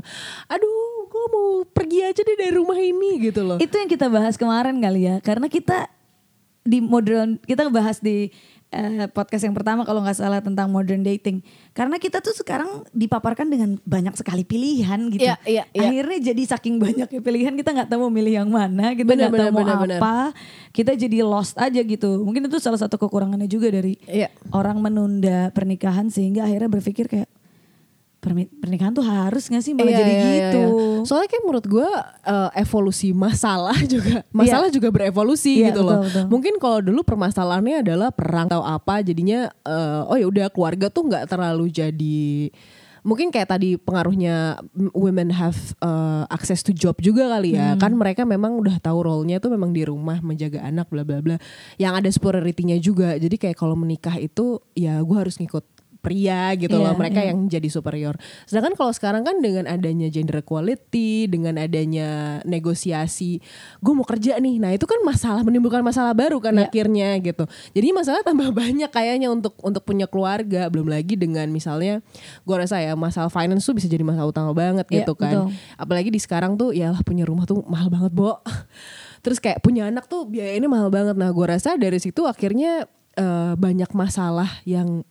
aduh 0.51 0.89
gue 1.09 1.25
mau 1.33 1.49
pergi 1.67 1.99
aja 2.05 2.21
deh 2.21 2.37
dari 2.37 2.53
rumah 2.53 2.77
ini 2.77 3.19
gitu 3.19 3.41
loh. 3.43 3.57
Itu 3.57 3.75
yang 3.75 3.89
kita 3.89 4.07
bahas 4.07 4.37
kemarin 4.37 4.77
kali 4.79 5.09
ya, 5.09 5.15
karena 5.19 5.49
kita 5.49 5.89
di 6.63 6.79
modern 6.79 7.41
kita 7.43 7.67
bahas 7.73 7.97
di 7.99 8.29
eh, 8.69 9.09
podcast 9.09 9.43
yang 9.43 9.53
pertama 9.53 9.81
kalau 9.81 10.01
nggak 10.01 10.17
salah 10.17 10.39
tentang 10.39 10.69
modern 10.69 11.01
dating. 11.01 11.41
Karena 11.73 11.97
kita 11.97 12.21
tuh 12.21 12.33
sekarang 12.33 12.85
dipaparkan 12.91 13.49
dengan 13.49 13.81
banyak 13.81 14.13
sekali 14.13 14.45
pilihan 14.45 15.09
gitu. 15.09 15.25
Iya, 15.25 15.35
iya, 15.47 15.63
iya. 15.73 15.89
Akhirnya 15.89 16.19
jadi 16.33 16.43
saking 16.45 16.77
banyaknya 16.77 17.19
pilihan 17.19 17.53
kita 17.55 17.69
nggak 17.73 17.89
tahu 17.89 18.09
milih 18.09 18.45
yang 18.45 18.49
mana, 18.49 18.93
kita 18.93 19.09
nggak 19.09 19.31
tahu 19.31 19.49
benar, 19.49 19.75
mau 19.75 19.85
benar. 19.85 19.99
apa. 20.01 20.15
Kita 20.69 20.93
jadi 20.93 21.25
lost 21.25 21.57
aja 21.57 21.81
gitu. 21.81 22.21
Mungkin 22.21 22.45
itu 22.45 22.57
salah 22.61 22.77
satu 22.77 22.99
kekurangannya 22.99 23.49
juga 23.49 23.73
dari 23.73 23.97
Iya. 24.05 24.29
orang 24.53 24.77
menunda 24.77 25.49
pernikahan 25.49 26.13
sehingga 26.13 26.45
akhirnya 26.45 26.69
berpikir 26.69 27.09
kayak 27.09 27.25
"Permi- 27.25 27.38
pernikahan 28.19 28.91
tuh 28.91 29.01
harus 29.01 29.47
gak 29.47 29.63
sih 29.63 29.71
malah 29.71 29.89
Iya, 29.89 29.97
jadi 29.97 30.11
iya, 30.11 30.19
iya, 30.19 30.35
gitu. 30.51 30.61
iya. 30.61 31.07
Soalnya 31.07 31.27
kayak 31.31 31.43
menurut 31.43 31.65
gue 31.65 31.89
eh, 32.27 32.49
evolusi 32.59 33.09
masalah 33.25 33.77
juga 33.81 34.27
masalah 34.29 34.67
juga 34.67 34.91
berevolusi 34.91 35.63
Iya, 35.63 35.71
gitu 35.71 35.81
loh. 35.81 36.03
betul, 36.03 36.11
betul. 36.11 36.25
Mungkin 36.27 36.53
kalau 36.59 36.79
dulu 36.83 37.01
permasalahannya 37.01 37.81
adalah 37.81 38.11
perang 38.11 38.51
atau 38.51 38.61
apa, 38.61 38.99
jadinya 38.99 39.47
eh, 39.63 40.01
oh 40.03 40.15
ya 40.15 40.27
udah 40.27 40.47
keluarga 40.51 40.87
tuh 40.87 41.07
nggak 41.07 41.25
terlalu 41.25 41.71
jadi 41.71 42.51
mungkin 42.99 43.31
kayak 43.31 43.47
tadi 43.47 43.79
pengaruhnya 43.79 44.59
women 44.91 45.31
have 45.31 45.55
eh, 45.79 46.23
access 46.27 46.59
to 46.59 46.75
job 46.75 46.99
juga 46.99 47.31
kali 47.31 47.55
ya 47.55 47.79
kan 47.79 47.95
mereka 47.95 48.27
memang 48.27 48.59
udah 48.59 48.75
tahu 48.77 49.07
role-nya 49.07 49.39
tuh 49.39 49.47
memang 49.49 49.71
di 49.71 49.87
rumah 49.87 50.19
menjaga 50.19 50.59
anak 50.59 50.91
bla 50.91 51.07
bla 51.07 51.23
bla 51.23 51.39
yang 51.79 51.95
ada 51.95 52.11
superiority-nya 52.11 52.75
juga 52.77 53.15
jadi 53.15 53.31
kayak 53.39 53.55
kalau 53.55 53.79
menikah 53.79 54.19
itu 54.19 54.59
ya 54.75 54.99
gue 54.99 55.15
harus 55.15 55.39
ngikut 55.39 55.63
pria 56.09 56.57
gitu 56.57 56.73
loh 56.73 56.89
Iya, 56.89 56.97
mereka 56.97 57.19
iya. 57.21 57.29
yang 57.29 57.45
jadi 57.45 57.69
superior. 57.69 58.17
Sedangkan 58.43 58.73
kalau 58.73 58.89
sekarang 58.89 59.21
kan 59.21 59.37
dengan 59.37 59.69
adanya 59.69 60.09
gender 60.09 60.41
equality, 60.41 61.29
dengan 61.29 61.61
adanya 61.61 62.41
negosiasi, 62.43 63.37
gue 63.77 63.93
mau 63.93 64.01
kerja 64.01 64.35
nih. 64.35 64.57
Nah 64.57 64.73
itu 64.73 64.83
kan 64.83 64.97
masalah 65.01 65.45
menimbulkan 65.45 65.79
masalah 65.79 66.17
baru 66.17 66.41
kan 66.41 66.57
Iya. 66.57 66.65
akhirnya 66.65 67.09
gitu. 67.19 67.45
Jadi 67.71 67.87
masalah 67.93 68.25
tambah 68.25 68.49
banyak 68.65 68.89
kayaknya 68.89 69.29
untuk 69.29 69.53
untuk 69.61 69.85
punya 69.85 70.09
keluarga. 70.09 70.65
Belum 70.67 70.89
lagi 70.89 71.13
dengan 71.13 71.45
misalnya, 71.47 72.01
gue 72.41 72.55
rasa 72.57 72.81
ya 72.81 72.97
masalah 72.97 73.29
finance 73.29 73.61
tuh 73.61 73.77
bisa 73.77 73.85
jadi 73.85 74.01
masalah 74.01 74.33
utama 74.33 74.49
banget 74.51 74.89
Iya, 74.89 75.05
gitu 75.05 75.13
kan. 75.13 75.45
betul. 75.45 75.45
Apalagi 75.77 76.09
di 76.09 76.17
sekarang 76.17 76.57
tuh 76.57 76.73
ya 76.73 76.89
lah 76.89 77.05
punya 77.05 77.21
rumah 77.29 77.45
tuh 77.45 77.61
mahal 77.69 77.93
banget 77.93 78.09
bo. 78.09 78.41
Terus 79.23 79.37
kayak 79.37 79.59
punya 79.59 79.85
anak 79.85 80.07
tuh 80.07 80.25
biayanya 80.25 80.65
mahal 80.65 80.89
banget. 80.89 81.13
Nah 81.13 81.29
gue 81.29 81.45
rasa 81.45 81.75
dari 81.75 81.99
situ 81.99 82.23
akhirnya 82.23 82.87
eh, 83.13 83.53
banyak 83.53 83.91
masalah 83.91 84.47
yang 84.63 85.03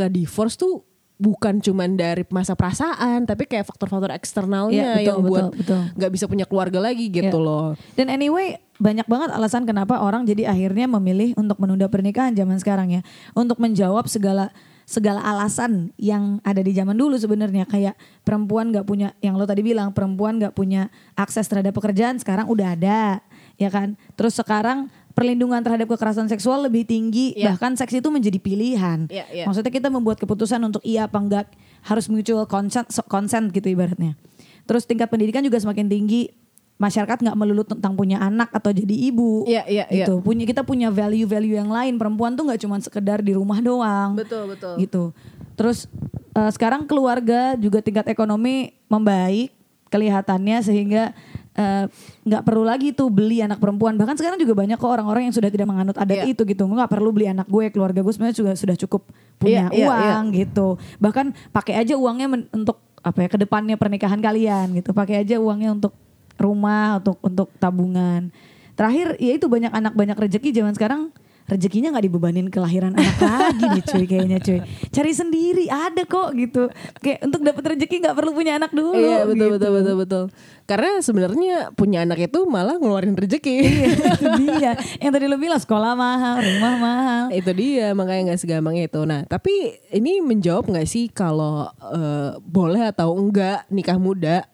ke 0.00 0.08
divorce 0.08 0.56
tuh 0.56 0.80
bukan 1.20 1.60
cuman 1.60 2.00
dari 2.00 2.24
masa 2.32 2.56
perasaan 2.56 3.28
tapi 3.28 3.44
kayak 3.44 3.68
faktor-faktor 3.68 4.08
eksternalnya 4.16 4.72
Iya, 4.72 4.92
betul, 4.96 5.04
yang 5.04 5.20
buat 5.20 5.44
nggak 5.92 6.10
bisa 6.16 6.24
punya 6.24 6.48
keluarga 6.48 6.80
lagi 6.80 7.12
gitu 7.12 7.36
Iya. 7.36 7.44
loh. 7.44 7.76
Dan 7.92 8.08
anyway 8.08 8.56
banyak 8.80 9.04
banget 9.04 9.28
alasan 9.28 9.68
kenapa 9.68 10.00
orang 10.00 10.24
jadi 10.24 10.48
akhirnya 10.48 10.88
memilih 10.88 11.36
untuk 11.36 11.60
menunda 11.60 11.92
pernikahan 11.92 12.32
zaman 12.32 12.56
sekarang 12.56 12.88
ya. 12.88 13.02
Untuk 13.36 13.60
menjawab 13.60 14.08
segala 14.08 14.48
segala 14.88 15.22
alasan 15.22 15.92
yang 16.00 16.40
ada 16.42 16.64
di 16.64 16.72
zaman 16.72 16.96
dulu 16.96 17.14
sebenarnya 17.14 17.62
kayak 17.62 17.94
perempuan 18.26 18.72
nggak 18.74 18.88
punya 18.88 19.14
yang 19.20 19.36
lo 19.38 19.46
tadi 19.46 19.62
bilang 19.62 19.94
perempuan 19.94 20.40
nggak 20.40 20.56
punya 20.56 20.88
akses 21.14 21.46
terhadap 21.46 21.76
pekerjaan 21.76 22.18
sekarang 22.18 22.50
udah 22.50 22.74
ada 22.74 23.22
ya 23.54 23.70
kan 23.70 23.94
terus 24.18 24.34
sekarang 24.34 24.90
perlindungan 25.10 25.60
terhadap 25.60 25.86
kekerasan 25.88 26.26
seksual 26.26 26.62
lebih 26.62 26.82
tinggi 26.82 27.34
Iya. 27.34 27.52
bahkan 27.52 27.74
seks 27.74 27.92
itu 27.92 28.08
menjadi 28.08 28.36
pilihan 28.36 29.06
Iya, 29.06 29.24
iya. 29.30 29.44
maksudnya 29.44 29.68
kita 29.68 29.88
membuat 29.88 30.16
keputusan 30.16 30.60
untuk 30.60 30.80
iya 30.82 31.04
apa 31.04 31.18
enggak 31.18 31.46
harus 31.82 32.06
mutual 32.06 32.44
consent 32.44 32.86
consent 33.06 33.50
gitu 33.50 33.66
ibaratnya 33.66 34.14
terus 34.64 34.84
tingkat 34.84 35.06
pendidikan 35.06 35.42
juga 35.42 35.58
semakin 35.58 35.86
tinggi 35.86 36.30
masyarakat 36.76 37.20
nggak 37.20 37.36
melulu 37.36 37.60
tentang 37.60 37.92
punya 37.92 38.16
anak 38.18 38.48
atau 38.50 38.70
jadi 38.70 38.94
ibu 39.06 39.44
Iya, 39.44 39.66
iya, 39.66 39.84
iya. 39.86 40.06
gitu 40.06 40.20
punya 40.20 40.44
kita 40.44 40.62
punya 40.62 40.88
value 40.88 41.26
value 41.26 41.54
yang 41.54 41.68
lain 41.68 41.96
perempuan 41.96 42.32
tuh 42.32 42.48
nggak 42.48 42.60
cuma 42.60 42.76
sekedar 42.78 43.20
di 43.20 43.34
rumah 43.34 43.60
doang 43.60 44.16
Betul, 44.16 44.48
betul. 44.48 44.74
gitu 44.78 45.04
terus 45.54 45.84
eh, 46.32 46.48
sekarang 46.48 46.86
keluarga 46.86 47.52
juga 47.54 47.80
tingkat 47.80 48.08
ekonomi 48.08 48.72
membaik 48.86 49.52
kelihatannya 49.90 50.62
sehingga 50.62 51.12
eh, 51.54 51.84
nggak 52.22 52.42
perlu 52.42 52.62
lagi 52.62 52.92
tuh 52.92 53.10
beli 53.10 53.42
anak 53.42 53.58
perempuan. 53.58 53.98
Bahkan 53.98 54.14
sekarang 54.14 54.38
juga 54.38 54.54
banyak 54.54 54.78
kok 54.78 54.86
orang-orang 54.86 55.30
yang 55.30 55.34
sudah 55.34 55.50
tidak 55.50 55.66
menganut 55.66 55.96
adat 55.96 56.22
Iya. 56.22 56.32
itu 56.32 56.42
gitu. 56.44 56.62
Nggak 56.64 56.90
perlu 56.90 57.10
beli 57.10 57.26
anak 57.26 57.46
gue 57.46 57.70
keluarga 57.70 58.00
gue 58.00 58.12
sebenarnya 58.12 58.36
juga 58.36 58.52
sudah 58.54 58.76
cukup 58.78 59.02
punya 59.36 59.66
Iya, 59.70 59.74
iya, 59.74 59.86
uang 59.90 60.24
gitu. 60.34 60.66
Bahkan 60.98 61.50
pakai 61.50 61.74
aja 61.80 61.94
uangnya 61.98 62.26
men- 62.28 62.50
untuk 62.52 62.78
apa 63.00 63.24
ya 63.24 63.28
ke 63.32 63.38
depannya 63.40 63.74
pernikahan 63.74 64.20
kalian 64.20 64.76
gitu. 64.76 64.92
Pakai 64.92 65.24
aja 65.24 65.40
uangnya 65.40 65.72
untuk 65.72 65.96
rumah 66.36 67.00
untuk 67.00 67.16
untuk 67.20 67.48
tabungan. 67.56 68.28
Terakhir 68.76 69.20
ya 69.20 69.36
itu 69.36 69.44
banyak 69.44 69.72
anak 69.72 69.92
banyak 69.92 70.16
rezeki. 70.16 70.56
Zaman 70.56 70.72
sekarang 70.72 71.12
rezekinya 71.50 71.90
nggak 71.90 72.06
dibebanin 72.06 72.46
kelahiran 72.46 72.94
anak 72.94 73.18
lagi 73.26 73.64
nih 73.66 73.84
cuy 73.84 74.04
kayaknya 74.06 74.38
cuy 74.38 74.58
cari 74.88 75.12
sendiri 75.12 75.66
ada 75.66 76.06
kok 76.06 76.30
gitu 76.38 76.70
kayak 77.02 77.26
untuk 77.26 77.42
dapat 77.42 77.74
rezeki 77.74 77.96
nggak 78.06 78.14
perlu 78.14 78.30
punya 78.30 78.56
anak 78.56 78.70
dulu 78.70 78.94
Iya 78.94 79.26
betul 79.26 79.34
gitu. 79.34 79.54
betul 79.58 79.70
betul 79.74 79.94
betul. 79.98 80.24
Karena 80.70 81.02
sebenarnya 81.02 81.74
punya 81.74 82.06
anak 82.06 82.30
itu 82.30 82.46
malah 82.46 82.78
ngeluarin 82.78 83.18
rezeki. 83.18 83.56
itu 84.14 84.26
dia 84.38 84.78
yang 85.02 85.10
tadi 85.10 85.26
lo 85.26 85.34
bilang 85.34 85.58
sekolah 85.58 85.98
mahal 85.98 86.38
rumah 86.38 86.74
mahal 86.78 87.24
itu 87.34 87.50
dia 87.50 87.90
makanya 87.90 88.30
nggak 88.30 88.40
segampang 88.40 88.78
itu. 88.78 89.00
Nah 89.02 89.26
tapi 89.26 89.50
ini 89.90 90.22
menjawab 90.22 90.70
nggak 90.70 90.86
sih 90.86 91.10
kalau 91.10 91.66
eh, 91.90 92.38
boleh 92.38 92.86
atau 92.86 93.18
enggak 93.18 93.66
nikah 93.66 93.98
muda? 93.98 94.46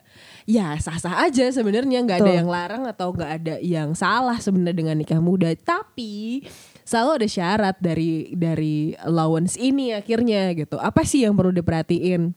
Ya 0.46 0.78
sah-sah 0.78 1.26
aja 1.26 1.50
sebenarnya 1.50 2.06
nggak 2.06 2.22
ada 2.22 2.32
yang 2.32 2.48
larang 2.48 2.86
atau 2.86 3.10
nggak 3.10 3.30
ada 3.42 3.54
yang 3.58 3.92
salah 3.98 4.38
sebenarnya 4.38 4.78
dengan 4.78 4.96
nikah 4.96 5.18
muda. 5.18 5.50
Tapi 5.52 6.46
selalu 6.86 7.10
ada 7.18 7.28
syarat 7.28 7.76
dari 7.82 8.30
dari 8.32 8.94
allowance 9.02 9.58
ini 9.58 9.90
akhirnya 9.90 10.54
gitu. 10.54 10.78
Apa 10.78 11.02
sih 11.02 11.26
yang 11.26 11.34
perlu 11.34 11.50
diperhatiin? 11.50 12.30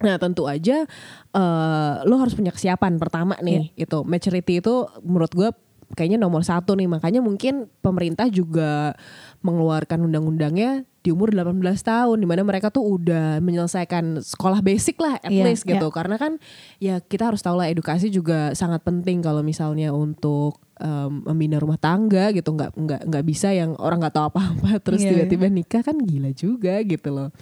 Nah 0.00 0.16
tentu 0.16 0.48
aja 0.48 0.88
eh 1.36 1.94
lo 2.08 2.16
harus 2.16 2.32
punya 2.32 2.50
kesiapan 2.50 2.96
pertama 2.96 3.36
nih 3.44 3.76
itu 3.76 4.00
maturity 4.08 4.64
itu 4.64 4.88
menurut 5.04 5.32
gue 5.36 5.52
kayaknya 5.92 6.16
nomor 6.16 6.40
satu 6.40 6.72
nih 6.72 6.88
makanya 6.88 7.20
mungkin 7.20 7.68
pemerintah 7.84 8.32
juga 8.32 8.96
mengeluarkan 9.44 10.08
undang-undangnya 10.08 10.88
di 11.02 11.10
umur 11.10 11.34
18 11.34 11.58
tahun 11.82 12.16
di 12.16 12.26
mana 12.26 12.42
mereka 12.42 12.70
tuh 12.70 12.86
udah 12.96 13.42
menyelesaikan 13.42 14.22
sekolah 14.22 14.62
basic 14.62 14.96
lah 14.96 15.18
at 15.18 15.28
Iya, 15.28 15.44
least 15.44 15.66
gitu. 15.66 15.82
iya. 15.82 15.92
karena 15.92 16.14
kan 16.14 16.38
ya 16.78 16.98
kita 16.98 17.26
harus 17.26 17.42
tahu 17.42 17.58
lah 17.58 17.66
edukasi 17.66 18.06
juga 18.06 18.54
sangat 18.54 18.86
penting 18.86 19.18
kalau 19.18 19.42
misalnya 19.42 19.90
untuk 19.90 20.62
em, 20.78 21.26
membina 21.26 21.58
rumah 21.58 21.74
tangga 21.76 22.30
gitu. 22.30 22.54
Nggak 22.54 22.70
nggak 22.72 23.00
nggak 23.10 23.24
bisa 23.26 23.50
yang 23.50 23.74
orang 23.76 23.98
nggak 23.98 24.14
tahu 24.14 24.30
apa-apa 24.30 24.78
terus 24.86 25.02
Iya, 25.02 25.26
tiba-tiba 25.26 25.46
nikah 25.50 25.82
kan 25.82 25.98
gila 25.98 26.30
juga 26.30 26.78
gitu 26.80 27.10
loh. 27.10 27.34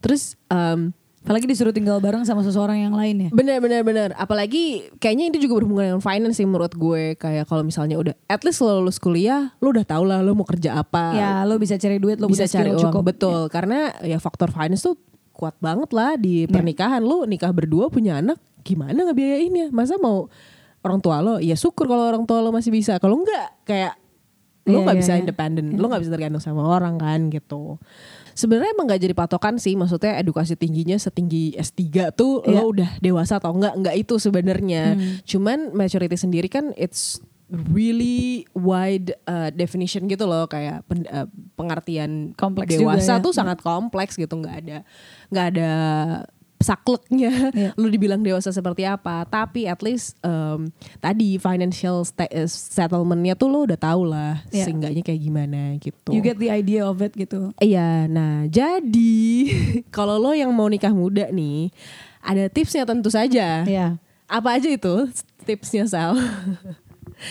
Terus 0.00 0.40
em, 0.48 0.96
apalagi 1.24 1.48
disuruh 1.48 1.72
tinggal 1.72 2.04
bareng 2.04 2.20
sama 2.28 2.44
seseorang 2.44 2.84
yang 2.84 2.92
lain 2.92 3.16
ya 3.16 3.30
Bener 3.32 3.56
bener 3.64 3.80
bener. 3.80 4.12
Apalagi 4.20 4.92
kayaknya 5.00 5.32
itu 5.32 5.48
juga 5.48 5.64
berhubungan 5.64 5.96
dengan 5.96 6.04
finance 6.04 6.36
sih 6.36 6.44
menurut 6.44 6.76
gue. 6.76 7.16
Kayak 7.16 7.48
kalau 7.48 7.64
misalnya 7.64 7.96
udah 7.96 8.12
at 8.28 8.44
least 8.44 8.60
lo 8.60 8.84
lulus 8.84 9.00
kuliah, 9.00 9.56
lo 9.64 9.72
udah 9.72 9.88
tau 9.88 10.04
lah 10.04 10.20
lo 10.20 10.36
mau 10.36 10.44
kerja 10.44 10.76
apa. 10.76 11.16
ya 11.16 11.32
lo 11.48 11.56
bisa 11.56 11.80
cari 11.80 11.96
duit 11.96 12.20
lo 12.20 12.28
bisa 12.28 12.44
cari 12.44 12.76
uang. 12.76 12.92
cukup 12.92 13.02
Betul. 13.08 13.40
Karena 13.48 13.96
ya 14.04 14.20
faktor 14.20 14.52
finance 14.52 14.84
tuh 14.84 15.00
kuat 15.32 15.56
banget 15.64 15.90
lah 15.96 16.20
di 16.20 16.44
pernikahan. 16.44 17.00
Lo 17.00 17.24
nikah 17.24 17.50
berdua 17.56 17.88
punya 17.88 18.20
anak, 18.20 18.36
gimana 18.60 19.08
ngebiayainnya? 19.08 19.72
Masa 19.72 19.96
mau 19.96 20.28
orang 20.84 21.00
tua 21.00 21.24
lo? 21.24 21.40
Ya 21.40 21.56
syukur 21.56 21.88
kalau 21.88 22.04
orang 22.04 22.28
tua 22.28 22.44
lo 22.44 22.52
masih 22.52 22.68
bisa. 22.68 23.00
Kalau 23.00 23.16
enggak 23.24 23.64
kayak 23.64 23.96
lo 24.64 24.80
Iya, 24.80 24.84
nggak 24.88 24.96
iya, 24.96 25.02
bisa 25.04 25.12
iya. 25.16 25.20
independen, 25.20 25.64
lo 25.76 25.88
nggak 25.92 26.02
bisa 26.04 26.12
tergantung 26.12 26.40
sama 26.40 26.64
orang 26.64 26.96
kan 26.96 27.28
gitu. 27.28 27.76
Sebenarnya 28.34 28.70
emang 28.70 28.86
gak 28.86 29.00
jadi 29.00 29.14
patokan 29.14 29.56
sih, 29.56 29.72
maksudnya 29.72 30.18
edukasi 30.18 30.54
tingginya 30.54 30.94
setinggi 30.94 31.54
S3 31.54 31.80
tuh 32.12 32.42
Iya. 32.42 32.50
Hmm. 32.50 32.54
lo 32.56 32.70
udah 32.70 32.90
dewasa 32.98 33.38
atau 33.38 33.54
enggak, 33.54 33.74
enggak 33.74 33.96
itu 33.96 34.14
sebenarnya. 34.18 34.98
Cuman 35.22 35.70
maturity 35.70 36.14
sendiri 36.14 36.46
kan 36.46 36.74
it's 36.74 37.22
really 37.70 38.42
wide 38.52 39.14
uh, 39.24 39.46
definition 39.48 40.08
gitu 40.08 40.24
loh 40.24 40.44
kayak 40.44 40.82
pen- 40.84 41.06
uh, 41.06 41.28
pengertian 41.54 42.32
Kompleks 42.34 42.72
juga 42.72 42.96
dewasa 42.98 43.14
ya. 43.14 43.22
tuh 43.22 43.30
sangat 43.30 43.60
kompleks 43.60 44.16
gitu 44.16 44.32
nggak 44.34 44.56
ada 44.64 44.78
nggak 45.28 45.46
ada 45.54 45.70
sakleknya 46.64 47.52
Iya. 47.52 47.70
lu 47.76 47.86
dibilang 47.86 48.18
dewasa 48.18 48.48
seperti 48.48 48.82
apa 48.82 49.22
tapi 49.24 49.64
at 49.64 49.78
least 49.78 50.16
um, 50.20 50.72
tadi 50.96 51.36
financial 51.36 52.00
eh, 52.24 52.48
settlementnya 52.48 53.34
tuh 53.34 53.46
lo 53.46 53.62
udah 53.62 53.76
tahu 53.76 54.02
lah 54.06 54.40
Iya. 54.48 54.64
seenggaknya 54.64 55.02
kayak 55.02 55.20
gimana 55.20 55.60
gitu 55.76 56.10
you 56.10 56.18
get 56.18 56.36
the 56.36 56.48
idea 56.48 56.82
of 56.82 56.96
it 56.98 57.12
gitu 57.12 57.52
Iya, 57.58 58.08
nah 58.08 58.46
jadi 58.46 59.20
kalau 59.96 60.16
lo 60.16 60.32
yang 60.32 60.48
mau 60.50 60.66
nikah 60.66 60.90
muda 60.90 61.28
nih, 61.28 61.68
ada 62.18 62.48
tipsnya 62.48 62.82
tentu 62.82 63.08
saja. 63.08 63.62
ya 63.62 64.00
Apa 64.24 64.56
aja 64.56 64.66
itu 64.66 65.12
tipsnya 65.42 65.84
Sal? 65.84 66.16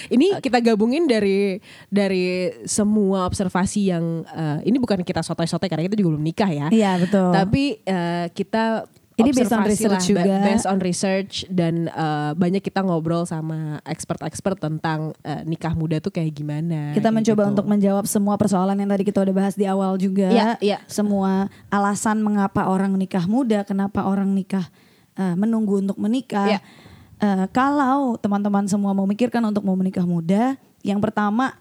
ini 0.10 0.40
kita 0.40 0.64
gabungin 0.64 1.06
dari 1.06 1.60
dari 1.88 2.50
semua 2.64 3.26
observasi 3.26 3.90
yang 3.90 4.24
eh, 4.26 4.64
ini 4.64 4.78
bukan 4.78 5.02
kita 5.02 5.20
sotoy-sotoy 5.20 5.68
karena 5.68 5.84
kita 5.84 5.98
juga 5.98 6.16
belum 6.16 6.24
nikah 6.24 6.50
ya. 6.50 6.68
iya 6.70 6.96
betul 6.96 7.30
Tapi 7.30 7.64
eh, 7.84 8.26
kita 8.30 8.88
Ini 9.14 9.30
based 9.30 9.54
on 9.54 9.64
research 9.70 9.94
lah, 9.94 10.04
juga. 10.10 10.22
ba- 10.26 10.46
based 10.50 10.68
on 10.68 10.78
research 10.82 11.34
dan 11.46 11.86
eh, 11.86 12.32
banyak 12.34 12.66
kita 12.66 12.82
ngobrol 12.82 13.30
sama 13.30 13.78
expert-expert 13.86 14.58
tentang 14.58 15.14
eh, 15.22 15.46
nikah 15.46 15.78
muda 15.78 16.02
tuh 16.02 16.10
kayak 16.10 16.34
gimana. 16.34 16.98
Kita 16.98 17.10
kayak 17.10 17.16
mencoba 17.22 17.42
gitu. 17.46 17.52
untuk 17.54 17.66
menjawab 17.70 18.06
semua 18.10 18.36
persoalan 18.42 18.74
yang 18.74 18.90
tadi 18.90 19.04
kita 19.06 19.22
udah 19.22 19.36
bahas 19.36 19.54
di 19.54 19.70
awal 19.70 20.02
juga. 20.02 20.34
Iya, 20.34 20.58
iya. 20.66 20.78
Semua 20.90 21.46
alasan 21.70 22.26
mengapa 22.26 22.66
orang 22.66 22.98
nikah 22.98 23.30
muda, 23.30 23.62
kenapa 23.62 24.02
orang 24.02 24.34
nikah 24.34 24.66
eh, 25.14 25.36
menunggu 25.38 25.86
untuk 25.86 25.98
menikah. 26.02 26.58
Iya. 26.58 26.60
Eh, 27.22 27.46
kalau 27.54 28.18
teman-teman 28.18 28.66
semua 28.66 28.92
mau 28.98 29.06
mikirkan 29.06 29.46
untuk 29.46 29.62
mau 29.62 29.78
menikah 29.78 30.04
muda, 30.04 30.58
yang 30.82 30.98
pertama 30.98 31.54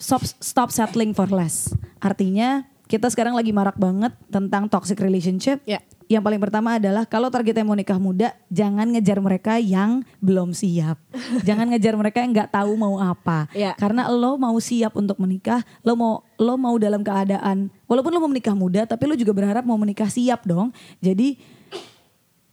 stop 0.00 0.24
stop 0.40 0.68
settling 0.72 1.12
for 1.12 1.28
less. 1.28 1.70
Artinya 2.00 2.64
kita 2.90 3.06
sekarang 3.06 3.38
lagi 3.38 3.54
marak 3.54 3.78
banget 3.78 4.10
tentang 4.34 4.66
toxic 4.66 4.98
relationship. 4.98 5.62
Ya. 5.62 5.78
Yang 6.10 6.26
paling 6.26 6.42
pertama 6.42 6.74
adalah 6.74 7.06
kalau 7.06 7.30
targetnya 7.30 7.62
mau 7.62 7.78
nikah 7.78 8.02
muda, 8.02 8.34
jangan 8.50 8.90
ngejar 8.90 9.22
mereka 9.22 9.62
yang 9.62 10.02
belum 10.18 10.50
siap. 10.50 10.98
jangan 11.46 11.70
ngejar 11.70 11.94
mereka 11.94 12.18
yang 12.18 12.34
nggak 12.34 12.50
tahu 12.50 12.74
mau 12.74 12.98
apa. 12.98 13.46
Ya. 13.54 13.78
Karena 13.78 14.10
lo 14.10 14.34
mau 14.34 14.58
siap 14.58 14.98
untuk 14.98 15.22
menikah, 15.22 15.62
lo 15.86 15.94
mau 15.94 16.26
lo 16.34 16.58
mau 16.58 16.74
dalam 16.82 17.06
keadaan 17.06 17.70
walaupun 17.86 18.10
lo 18.10 18.18
mau 18.18 18.30
menikah 18.34 18.58
muda, 18.58 18.82
tapi 18.90 19.06
lo 19.06 19.14
juga 19.14 19.30
berharap 19.30 19.62
mau 19.62 19.78
menikah 19.78 20.10
siap 20.10 20.42
dong. 20.42 20.74
Jadi 20.98 21.38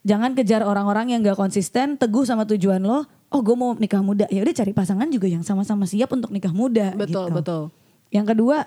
jangan 0.05 0.37
kejar 0.37 0.61
orang-orang 0.61 1.17
yang 1.17 1.25
gak 1.25 1.41
konsisten, 1.41 1.97
teguh 1.97 2.29
sama 2.29 2.45
tujuan 2.45 2.85
lo. 2.85 3.09
Oh, 3.33 3.41
gue 3.41 3.57
mau 3.57 3.73
nikah 3.73 4.05
muda. 4.05 4.29
Ya 4.29 4.45
udah 4.45 4.53
cari 4.53 4.71
pasangan 4.71 5.09
juga 5.09 5.25
yang 5.25 5.41
sama-sama 5.41 5.89
siap 5.89 6.13
untuk 6.13 6.29
nikah 6.29 6.53
muda. 6.53 6.93
Betul, 6.93 7.27
gitu. 7.27 7.35
betul. 7.35 7.61
Yang 8.13 8.25
kedua, 8.37 8.57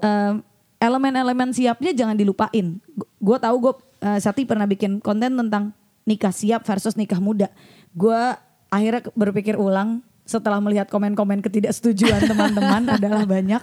em, 0.00 0.42
elemen-elemen 0.78 1.52
siapnya 1.52 1.94
jangan 1.94 2.16
dilupain. 2.16 2.78
Gue 3.18 3.36
tahu 3.38 3.56
gue 3.60 3.74
Sati 4.20 4.44
pernah 4.44 4.68
bikin 4.68 5.00
konten 5.00 5.32
tentang 5.32 5.72
nikah 6.04 6.28
siap 6.28 6.68
versus 6.68 6.92
nikah 6.92 7.16
muda. 7.16 7.48
Gue 7.96 8.36
akhirnya 8.68 9.08
berpikir 9.16 9.56
ulang 9.56 10.04
setelah 10.28 10.60
melihat 10.60 10.92
komen-komen 10.92 11.40
ketidaksetujuan 11.40 12.20
teman-teman 12.30 13.00
adalah 13.00 13.24
banyak 13.24 13.60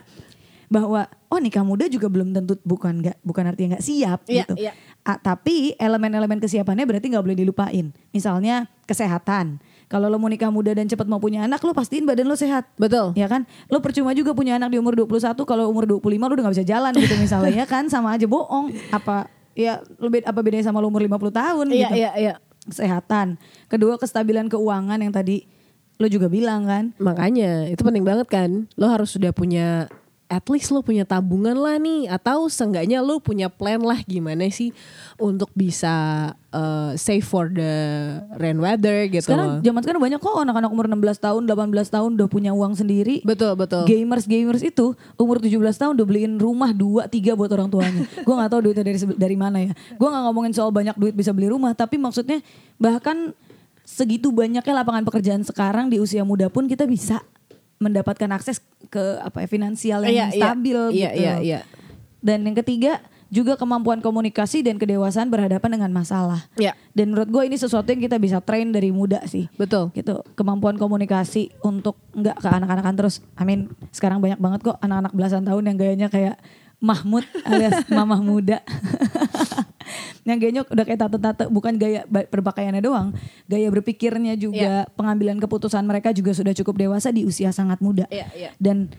bahwa 0.72 1.04
oh 1.28 1.38
nikah 1.38 1.68
muda 1.68 1.86
juga 1.92 2.08
belum 2.08 2.32
tentu 2.32 2.56
bukan 2.64 3.04
nggak 3.04 3.20
bukan 3.28 3.44
artinya 3.44 3.76
nggak 3.76 3.86
siap 3.86 4.20
Iya, 4.26 4.48
gitu. 4.48 4.54
iya. 4.56 4.72
Ah, 5.04 5.20
tapi 5.20 5.76
elemen-elemen 5.76 6.40
kesiapannya 6.40 6.88
berarti 6.88 7.12
nggak 7.12 7.26
boleh 7.28 7.38
dilupain. 7.38 7.92
Misalnya 8.16 8.66
kesehatan. 8.88 9.60
Kalau 9.92 10.08
lo 10.08 10.16
mau 10.16 10.32
nikah 10.32 10.48
muda 10.48 10.72
dan 10.72 10.88
cepat 10.88 11.04
mau 11.04 11.20
punya 11.20 11.44
anak, 11.44 11.60
lo 11.68 11.76
pastiin 11.76 12.08
badan 12.08 12.24
lo 12.24 12.40
sehat. 12.40 12.64
Betul. 12.80 13.12
Ya 13.20 13.28
kan? 13.28 13.44
Lo 13.68 13.84
percuma 13.84 14.16
juga 14.16 14.32
punya 14.32 14.56
anak 14.56 14.72
di 14.72 14.80
umur 14.80 14.96
21 14.96 15.36
kalau 15.44 15.68
umur 15.68 15.84
25 15.84 16.00
lo 16.16 16.32
udah 16.32 16.44
gak 16.48 16.56
bisa 16.56 16.64
jalan 16.64 16.96
gitu 16.96 17.20
misalnya 17.20 17.52
ya 17.62 17.66
kan 17.68 17.92
sama 17.92 18.16
aja 18.16 18.24
bohong. 18.24 18.72
Apa 18.96 19.28
ya 19.52 19.84
lebih 20.00 20.24
apa 20.24 20.40
bedanya 20.40 20.64
sama 20.64 20.80
lo 20.80 20.88
umur 20.88 21.04
50 21.04 21.28
tahun 21.36 21.66
Iya, 21.68 21.76
gitu. 21.76 21.96
iya, 22.00 22.12
iya. 22.16 22.34
Kesehatan. 22.64 23.36
Kedua 23.68 24.00
kestabilan 24.00 24.48
keuangan 24.48 24.96
yang 24.96 25.12
tadi 25.12 25.44
lo 26.00 26.08
juga 26.08 26.32
bilang 26.32 26.64
kan. 26.64 26.96
Makanya 26.96 27.68
itu 27.68 27.84
penting 27.84 28.08
banget 28.08 28.32
kan. 28.32 28.72
Lo 28.80 28.88
harus 28.88 29.12
sudah 29.12 29.36
punya 29.36 29.92
at 30.32 30.48
least 30.48 30.72
lo 30.72 30.80
punya 30.80 31.04
tabungan 31.04 31.60
lah 31.60 31.76
nih 31.76 32.08
atau 32.08 32.48
seenggaknya 32.48 33.04
lo 33.04 33.20
punya 33.20 33.52
plan 33.52 33.84
lah 33.84 34.00
gimana 34.08 34.48
sih 34.48 34.72
untuk 35.20 35.52
bisa 35.52 35.92
uh, 36.56 36.96
save 36.96 37.28
for 37.28 37.52
the 37.52 37.74
rain 38.40 38.56
weather 38.56 39.12
gitu. 39.12 39.28
Sekarang 39.28 39.60
zaman 39.60 39.82
sekarang 39.84 40.00
banyak 40.00 40.20
kok 40.24 40.32
anak-anak 40.32 40.72
umur 40.72 40.88
16 40.88 41.20
tahun, 41.20 41.42
18 41.52 41.84
tahun 41.92 42.10
udah 42.16 42.28
punya 42.32 42.56
uang 42.56 42.80
sendiri. 42.80 43.20
betul, 43.28 43.60
betul. 43.60 43.84
Gamers 43.84 44.24
gamers 44.24 44.64
itu 44.64 44.96
umur 45.20 45.44
17 45.44 45.60
tahun 45.76 45.92
udah 46.00 46.08
beliin 46.08 46.40
rumah 46.40 46.72
2 46.72 47.12
3 47.12 47.36
buat 47.36 47.52
orang 47.52 47.68
tuanya. 47.68 48.08
gue 48.26 48.36
nggak 48.40 48.50
tahu 48.56 48.62
duitnya 48.72 48.88
dari 48.88 49.00
dari 49.20 49.36
mana 49.36 49.58
ya. 49.60 49.76
Gue 50.00 50.08
nggak 50.08 50.24
ngomongin 50.32 50.56
soal 50.56 50.72
banyak 50.72 50.96
duit 50.96 51.12
bisa 51.12 51.36
beli 51.36 51.52
rumah, 51.52 51.76
tapi 51.76 52.00
maksudnya 52.00 52.40
bahkan 52.80 53.36
segitu 53.84 54.32
banyaknya 54.32 54.72
lapangan 54.72 55.04
pekerjaan 55.04 55.44
sekarang 55.44 55.92
di 55.92 56.00
usia 56.00 56.24
muda 56.24 56.48
pun 56.48 56.72
kita 56.72 56.88
bisa 56.88 57.20
mendapatkan 57.82 58.30
akses 58.30 58.62
ke 58.88 59.18
apa 59.20 59.42
ya 59.42 59.48
finansial 59.50 60.06
yang 60.06 60.14
Iya, 60.14 60.26
iya. 60.30 60.38
stabil 60.38 60.78
Iya, 60.94 61.10
gitu. 61.10 61.18
iya, 61.20 61.34
iya. 61.42 61.60
Dan 62.22 62.46
yang 62.46 62.54
ketiga 62.56 63.02
juga 63.28 63.56
kemampuan 63.56 64.04
komunikasi 64.04 64.60
dan 64.60 64.76
kedewasaan 64.76 65.32
berhadapan 65.32 65.80
dengan 65.80 65.90
masalah. 65.90 66.46
Iya. 66.54 66.76
Dan 66.92 67.16
menurut 67.16 67.32
gue 67.32 67.44
ini 67.48 67.56
sesuatu 67.56 67.88
yang 67.88 68.04
kita 68.04 68.20
bisa 68.20 68.44
train 68.44 68.70
dari 68.70 68.92
muda 68.92 69.24
sih 69.26 69.48
Betul. 69.56 69.90
gitu 69.92 70.20
kemampuan 70.36 70.76
komunikasi 70.76 71.50
untuk 71.64 71.96
nggak 72.12 72.38
ke 72.38 72.48
anak-anakan 72.48 72.94
terus 72.94 73.24
amin 73.34 73.72
sekarang 73.90 74.20
banyak 74.20 74.36
banget 74.36 74.60
kok 74.62 74.78
anak-anak 74.78 75.16
belasan 75.16 75.48
tahun 75.48 75.64
yang 75.64 75.78
gayanya 75.80 76.08
kayak 76.12 76.36
Mahmud 76.78 77.24
alias 77.48 77.88
mamah 77.96 78.20
muda 78.20 78.60
yang 80.24 80.38
gayanya 80.38 80.62
udah 80.66 80.84
kayak 80.84 81.00
tante-tante 81.00 81.44
bukan 81.48 81.74
gaya 81.76 82.06
berpakaiannya 82.08 82.80
doang 82.80 83.12
gaya 83.46 83.68
berpikirnya 83.70 84.34
juga 84.36 84.86
pengambilan 84.94 85.38
keputusan 85.38 85.82
mereka 85.84 86.12
juga 86.12 86.32
sudah 86.32 86.54
cukup 86.54 86.78
dewasa 86.78 87.10
di 87.10 87.26
usia 87.26 87.50
sangat 87.50 87.80
muda 87.80 88.06
Iya, 88.08 88.28
iya. 88.34 88.50
dan 88.58 88.92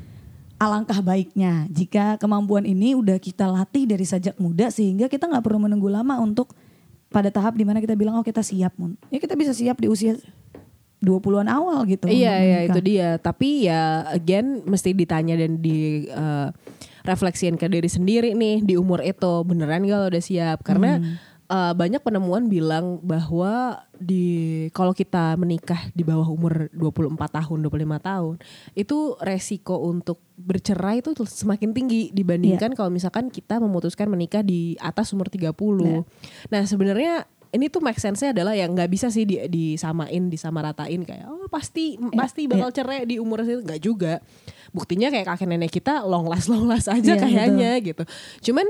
alangkah 0.56 1.02
baiknya 1.02 1.66
jika 1.68 2.16
kemampuan 2.16 2.62
ini 2.62 2.94
udah 2.94 3.18
kita 3.18 3.50
latih 3.50 3.82
dari 3.82 4.06
sejak 4.06 4.38
muda 4.38 4.70
sehingga 4.70 5.10
kita 5.10 5.26
nggak 5.26 5.42
perlu 5.42 5.58
menunggu 5.58 5.90
lama 5.90 6.22
untuk 6.22 6.54
pada 7.08 7.28
tahap 7.28 7.58
di 7.58 7.66
mana 7.66 7.82
kita 7.82 7.92
bilang 7.92 8.16
oh 8.16 8.22
kita 8.22 8.40
siap 8.40 8.72
mun 8.78 8.94
ya 9.10 9.18
kita 9.18 9.34
bisa 9.34 9.50
siap 9.52 9.76
di 9.76 9.90
usia 9.90 10.14
20-an 11.02 11.50
awal 11.50 11.82
gitu 11.90 12.06
Iya 12.06 12.34
iya 12.38 12.58
itu 12.70 12.78
dia. 12.78 13.18
Tapi 13.18 13.66
ya 13.66 14.06
again 14.06 14.62
mesti 14.62 14.94
ditanya 14.94 15.34
dan 15.34 15.58
di 15.58 16.06
eh, 16.06 16.48
refleksiin 17.02 17.58
ke 17.58 17.66
diri 17.66 17.86
sendiri 17.86 18.34
nih 18.34 18.62
di 18.62 18.74
umur 18.74 19.02
itu 19.02 19.42
beneran 19.42 19.84
gak 19.84 19.98
lo 19.98 20.06
udah 20.08 20.22
siap? 20.22 20.62
Karena 20.62 20.98
Hmm. 20.98 21.18
eh, 21.52 21.72
banyak 21.76 22.00
penemuan 22.00 22.48
bilang 22.48 22.96
bahwa 23.04 23.84
di 23.92 24.24
kalau 24.72 24.96
kita 24.96 25.36
menikah 25.36 25.92
di 25.92 26.00
bawah 26.00 26.24
umur 26.24 26.72
24 26.72 27.28
tahun, 27.28 27.58
25 27.60 28.00
tahun, 28.00 28.34
itu 28.72 29.20
resiko 29.20 29.76
untuk 29.84 30.16
bercerai 30.40 31.04
itu 31.04 31.12
semakin 31.22 31.76
tinggi 31.76 32.08
dibandingkan 32.10 32.72
kalau 32.72 32.88
misalkan 32.88 33.28
kita 33.28 33.60
memutuskan 33.60 34.08
menikah 34.08 34.40
di 34.40 34.80
atas 34.80 35.12
umur 35.12 35.28
30. 35.28 35.52
Iya. 35.84 36.00
Nah, 36.48 36.62
sebenarnya 36.64 37.28
ini 37.52 37.68
tuh 37.68 37.84
make 37.84 38.00
sense-nya 38.00 38.32
adalah 38.32 38.56
yang 38.56 38.72
nggak 38.72 38.88
bisa 38.88 39.12
sih 39.12 39.28
di, 39.28 39.36
disamain 39.46 40.32
disamaratain 40.32 41.04
kayak 41.04 41.28
oh 41.28 41.52
pasti 41.52 42.00
pasti 42.16 42.48
bakal 42.48 42.72
cerai 42.72 43.04
di 43.04 43.20
umur 43.20 43.44
segitu 43.44 43.60
nggak 43.60 43.82
juga 43.84 44.14
buktinya 44.72 45.12
kayak 45.12 45.28
kakek 45.28 45.48
nenek 45.48 45.70
kita 45.70 46.04
long 46.04 46.24
last 46.26 46.48
long 46.48 46.64
last 46.64 46.88
aja 46.88 47.14
Iya, 47.14 47.20
kayaknya 47.20 47.70
gitu. 47.84 48.02
Cuman 48.50 48.64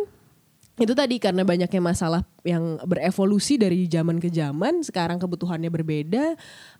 itu 0.72 0.96
tadi 0.96 1.20
karena 1.20 1.44
banyaknya 1.44 1.85
masalah 1.85 2.24
yang 2.48 2.80
berevolusi 2.88 3.61
dari 3.61 3.85
zaman 3.85 4.16
ke 4.16 4.32
zaman 4.32 4.80
sekarang 4.80 5.20
kebutuhannya 5.20 5.68
berbeda 5.68 6.32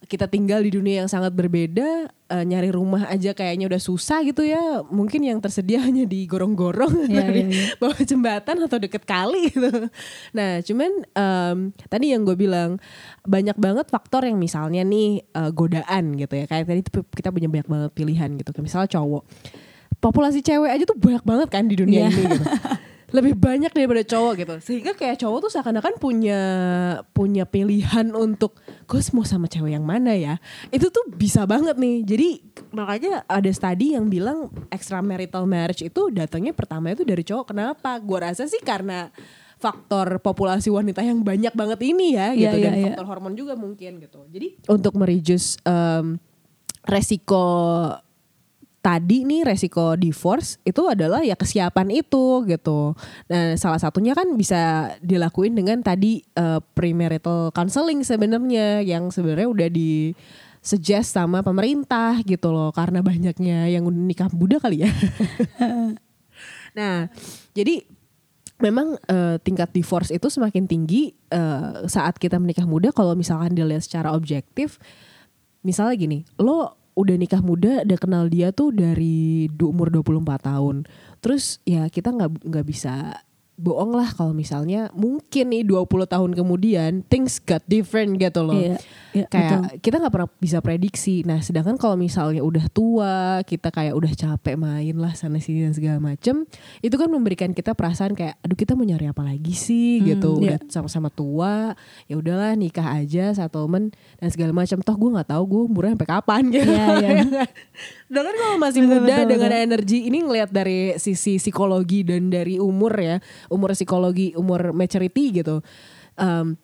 kita 0.09 0.27
tinggal 0.27 0.65
di 0.65 0.73
dunia 0.73 1.05
yang 1.05 1.11
sangat 1.13 1.37
berbeda 1.37 2.09
eh, 2.09 2.45
nyari 2.49 2.73
rumah 2.73 3.05
aja 3.07 3.37
kayaknya 3.37 3.69
udah 3.69 3.77
susah 3.77 4.25
gitu 4.25 4.49
ya. 4.49 4.81
Mungkin 4.89 5.29
yang 5.29 5.45
tersedia 5.45 5.77
hanya 5.87 6.09
di 6.09 6.25
gorong-gorong 6.25 7.05
Iya, 7.05 7.21
dari 7.21 7.41
iya, 7.45 7.53
iya. 7.53 7.65
bawah 7.77 8.01
jembatan 8.01 8.57
atau 8.65 8.81
deket 8.81 9.05
kali 9.05 9.53
gitu. 9.53 9.69
Nah 10.33 10.65
cuman 10.65 10.91
em, 11.13 11.57
tadi 11.87 12.17
yang 12.17 12.25
gue 12.25 12.35
bilang 12.35 12.81
banyak 13.23 13.61
banget 13.61 13.93
faktor 13.93 14.25
yang 14.25 14.41
misalnya 14.41 14.89
nih 14.89 15.21
eh, 15.21 15.51
godaan 15.53 16.17
gitu 16.17 16.33
ya. 16.41 16.49
Kayak 16.49 16.65
tadi 16.65 16.81
kita 17.13 17.29
punya 17.29 17.53
banyak 17.53 17.69
banget 17.69 17.91
pilihan 17.93 18.31
gitu. 18.41 18.57
Misalnya 18.59 18.89
cowok. 18.89 19.29
Populasi 20.03 20.43
cewek 20.43 20.73
aja 20.73 20.83
tuh 20.83 20.99
banyak 20.99 21.23
banget 21.23 21.49
kan 21.53 21.69
di 21.69 21.77
dunia 21.79 22.09
Iya. 22.09 22.11
ini 22.11 22.23
gitu 22.35 22.47
lebih 23.13 23.37
banyak 23.37 23.71
daripada 23.71 24.03
cowok 24.03 24.33
gitu. 24.41 24.55
Sehingga 24.65 24.93
kayak 24.97 25.21
cowok 25.21 25.49
tuh 25.49 25.51
seakan-akan 25.53 26.01
punya 26.01 26.41
punya 27.13 27.45
pilihan 27.45 28.09
untuk 28.17 28.57
gue 28.89 29.01
mau 29.13 29.23
sama 29.23 29.47
cewek 29.47 29.77
yang 29.77 29.85
mana 29.85 30.17
ya. 30.17 30.41
Itu 30.73 30.89
tuh 30.89 31.13
bisa 31.13 31.45
banget 31.45 31.77
nih. 31.77 32.03
Jadi 32.03 32.29
makanya 32.73 33.23
ada 33.29 33.51
studi 33.53 33.95
yang 33.95 34.09
bilang 34.09 34.49
extramarital 34.73 35.45
marriage 35.45 35.85
itu 35.85 36.09
datangnya 36.09 36.57
pertama 36.57 36.91
itu 36.97 37.05
dari 37.05 37.21
cowok. 37.23 37.53
Kenapa? 37.53 38.01
Gue 38.01 38.19
rasa 38.25 38.49
sih 38.49 38.61
karena 38.65 39.13
faktor 39.63 40.19
populasi 40.19 40.75
wanita 40.75 41.07
yang 41.07 41.23
banyak 41.23 41.55
banget 41.55 41.79
ini 41.87 42.19
ya 42.19 42.35
Iya, 42.35 42.51
gitu. 42.51 42.57
Iya, 42.59 42.65
dan 42.67 42.75
iya. 42.75 42.87
faktor 42.91 43.07
hormon 43.07 43.35
juga 43.39 43.55
mungkin 43.55 44.03
gitu. 44.03 44.27
Jadi 44.27 44.67
untuk 44.67 44.99
mereduce 44.99 45.61
em, 45.63 46.19
resiko 46.83 47.47
tadi 48.83 49.23
nih 49.23 49.47
resiko 49.47 49.95
divorce 49.95 50.59
itu 50.67 50.83
adalah 50.91 51.23
ya 51.23 51.39
kesiapan 51.39 52.03
itu 52.03 52.43
gitu. 52.51 52.99
Nah, 53.31 53.55
salah 53.55 53.79
satunya 53.79 54.11
kan 54.13 54.35
bisa 54.35 54.93
dilakuin 54.99 55.55
dengan 55.55 55.79
tadi 55.87 56.19
eh, 56.35 56.61
premarital 56.75 57.55
counseling 57.55 58.03
sebenarnya 58.03 58.83
yang 58.83 59.15
sebenarnya 59.15 59.49
udah 59.49 59.69
di 59.71 60.11
suggest 60.59 61.15
sama 61.15 61.47
pemerintah 61.47 62.19
gitu 62.27 62.51
loh 62.51 62.75
karena 62.75 63.03
banyaknya 63.07 63.71
yang 63.71 63.87
nikah 63.87 64.29
muda 64.35 64.59
kali 64.59 64.83
ya. 64.83 64.91
nah, 66.79 67.07
jadi 67.55 67.87
memang 68.59 68.99
eh, 69.07 69.39
tingkat 69.47 69.71
divorce 69.71 70.11
itu 70.11 70.27
semakin 70.27 70.67
tinggi 70.67 71.15
eh, 71.31 71.87
saat 71.87 72.19
kita 72.19 72.43
menikah 72.43 72.67
muda 72.67 72.91
kalau 72.91 73.15
misalkan 73.15 73.55
dilihat 73.55 73.87
secara 73.87 74.11
objektif 74.11 74.83
misalnya 75.63 75.95
gini, 75.95 76.19
lo 76.43 76.82
udah 76.93 77.17
nikah 77.17 77.41
muda, 77.41 77.83
udah 77.83 77.99
kenal 77.99 78.25
dia 78.29 78.53
tuh 78.53 78.73
dari 78.73 79.49
umur 79.61 79.89
24 79.89 80.49
tahun. 80.49 80.77
Terus 81.25 81.63
ya 81.65 81.89
kita 81.89 82.13
nggak 82.13 82.45
nggak 82.45 82.67
bisa 82.69 83.23
bohong 83.57 83.95
lah 83.95 84.11
kalau 84.11 84.33
misalnya 84.35 84.91
mungkin 84.97 85.53
nih 85.53 85.63
20 85.63 85.87
tahun 86.09 86.31
kemudian 86.35 87.05
things 87.07 87.39
got 87.39 87.63
different 87.69 88.19
gitu 88.19 88.43
loh. 88.43 88.59
Iya, 88.59 88.77
iya, 89.13 89.27
kayak 89.29 89.51
betul. 89.61 89.79
kita 89.85 89.97
nggak 90.03 90.13
pernah 90.13 90.31
bisa 90.41 90.59
prediksi. 90.61 91.17
Nah, 91.25 91.39
sedangkan 91.41 91.77
kalau 91.77 91.97
misalnya 91.97 92.43
udah 92.45 92.67
tua, 92.73 93.41
kita 93.47 93.69
kayak 93.69 93.95
udah 93.97 94.13
capek 94.13 94.57
main 94.57 94.97
lah 94.97 95.13
sana 95.17 95.39
sini 95.39 95.69
dan 95.69 95.75
segala 95.77 95.99
macem, 96.01 96.45
itu 96.81 96.95
kan 96.97 97.09
memberikan 97.09 97.53
kita 97.53 97.77
perasaan 97.77 98.17
kayak, 98.17 98.41
aduh 98.41 98.57
kita 98.57 98.73
mau 98.77 98.85
nyari 98.85 99.09
apa 99.09 99.23
lagi 99.25 99.55
sih 99.55 100.03
gitu. 100.03 100.41
iya. 100.41 100.57
Udah 100.57 100.73
sama-sama 100.73 101.09
tua, 101.13 101.77
ya 102.09 102.15
udahlah 102.17 102.57
nikah 102.57 102.99
aja 102.99 103.33
settlement 103.37 103.93
dan 104.19 104.29
segala 104.33 104.53
macam. 104.57 104.81
Toh 104.81 104.97
gue 104.97 105.11
nggak 105.15 105.29
tahu 105.31 105.43
gue 105.47 105.63
umurnya 105.69 105.93
sampai 105.95 106.11
kapan 106.11 106.43
gitu. 106.51 106.73
Iya, 106.73 106.87
iya. 106.99 107.11
Sedangkan 108.09 108.35
kalau 108.37 108.57
masih 108.61 108.81
Betul, 108.85 108.93
muda 109.01 109.15
betul, 109.17 109.31
dengan 109.33 109.51
betul. 109.53 109.65
energi 109.65 109.99
ini 110.09 110.19
ngelihat 110.21 110.51
dari 110.53 110.79
sisi 111.01 111.41
psikologi 111.41 112.05
dan 112.05 112.29
dari 112.29 112.61
umur 112.61 112.93
ya, 112.97 113.17
umur 113.49 113.73
psikologi, 113.73 114.37
umur 114.37 114.77
maturity 114.77 115.43
gitu. 115.43 115.65
Em, 116.21 116.57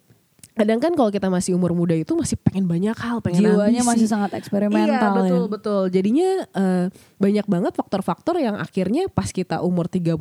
kadang 0.58 0.78
kan 0.78 0.92
kalau 0.92 1.08
kita 1.08 1.26
masih 1.26 1.54
umur 1.54 1.70
muda 1.70 1.94
itu 1.94 2.10
masih 2.12 2.34
pengen 2.36 2.66
banyak 2.66 2.92
hal, 2.92 3.18
pengen 3.18 3.46
Jiwanya 3.46 3.78
ambisi. 3.78 3.90
masih 3.94 4.06
sangat 4.06 4.34
eksperimental 4.34 4.84
Iya 4.84 5.14
betul 5.14 5.38
ya. 5.38 5.48
betul. 5.48 5.82
Jadinya 5.88 6.28
eh, 6.50 6.86
banyak 7.16 7.46
banget 7.46 7.72
faktor-faktor 7.72 8.36
yang 8.36 8.54
akhirnya 8.54 9.06
pas 9.06 9.28
kita 9.28 9.60
umur 9.60 9.86
35 9.86 10.18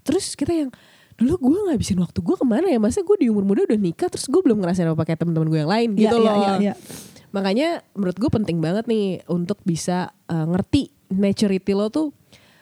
terus 0.00 0.32
kita 0.32 0.52
yang 0.54 0.70
dulu 1.14 1.36
gue 1.42 1.60
ngabisin 1.66 1.98
waktu 1.98 2.16
gue 2.18 2.32
ke 2.32 2.44
mana 2.44 2.66
ya 2.66 2.76
masa 2.76 3.00
gue 3.00 3.16
di 3.16 3.28
umur 3.28 3.44
muda 3.44 3.60
udah 3.62 3.76
nikah 3.76 4.08
terus 4.08 4.24
gue 4.24 4.38
belum 4.38 4.56
ngerasain 4.58 4.86
apa 4.86 5.04
kayak 5.04 5.20
teman-teman 5.20 5.48
gue 5.48 5.60
yang 5.60 5.68
lain 5.68 5.88
Iya, 5.92 6.00
gitu 6.02 6.16
iya, 6.16 6.24
loh. 6.24 6.36
iya, 6.36 6.52
iya. 6.58 6.74
Makanya 7.30 7.68
menurut 7.92 8.16
gue 8.16 8.30
penting 8.30 8.58
banget 8.58 8.84
nih 8.86 9.06
untuk 9.26 9.60
bisa 9.62 10.12
eh, 10.26 10.46
ngerti 10.46 10.88
maturity 11.08 11.72
lo 11.72 11.88
tuh 11.88 12.12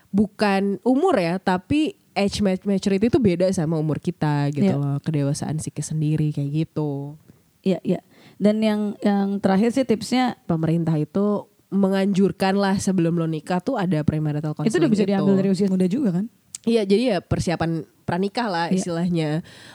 bukan 0.08 0.80
umur 0.82 1.14
ya 1.14 1.36
tapi 1.36 1.97
age 2.18 2.42
mat- 2.42 2.64
maturity 2.64 3.06
itu 3.06 3.16
beda 3.16 3.46
sama 3.48 3.74
umur 3.74 3.96
kita 3.96 4.50
gitu 4.50 4.66
Iya. 4.66 4.74
loh 4.74 4.98
kedewasaan 4.98 5.56
psikis 5.56 5.88
sendiri 5.88 6.28
kayak 6.28 6.50
gitu. 6.66 7.14
Iya, 7.62 7.78
iya. 7.82 8.00
Dan 8.36 8.58
yang 8.58 8.80
yang 8.98 9.38
terakhir 9.38 9.70
sih 9.70 9.82
tipsnya 9.82 10.34
pemerintah 10.44 10.94
itu 10.94 11.46
menganjurkan 11.68 12.54
lah 12.54 12.76
sebelum 12.76 13.14
lo 13.14 13.24
nikah 13.24 13.60
tuh 13.60 13.76
ada 13.76 14.00
premarital 14.00 14.52
counseling 14.52 14.66
itu 14.68 14.78
udah 14.78 14.90
bisa 14.90 15.04
diambil 15.04 15.34
dari 15.36 15.48
usia 15.48 15.68
muda 15.68 15.86
juga 15.86 16.10
kan? 16.12 16.26
Iya 16.64 16.82
jadi 16.82 17.02
ya 17.08 17.18
persiapan 17.20 17.70
pranikah 18.02 18.46
lah 18.46 18.66
Iya. 18.68 18.76
istilahnya. 18.76 19.30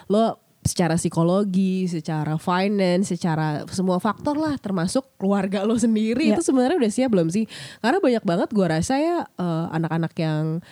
Lo 0.06 0.36
secara 0.60 0.96
psikologi, 0.96 1.84
secara 1.86 2.34
finance, 2.34 3.12
secara 3.12 3.68
semua 3.68 4.00
faktor 4.00 4.34
lah 4.34 4.56
termasuk 4.56 5.04
keluarga 5.14 5.60
lo 5.62 5.76
sendiri 5.76 6.32
Iya. 6.32 6.34
itu 6.34 6.42
sebenarnya 6.42 6.80
udah 6.80 6.92
siap 6.92 7.08
belum 7.08 7.28
sih? 7.28 7.44
Karena 7.78 8.00
banyak 8.00 8.24
banget 8.24 8.48
gua 8.50 8.66
rasa 8.72 8.96
ya 8.96 9.28
eh, 9.28 9.66
anak-anak 9.70 10.12
yang 10.16 10.64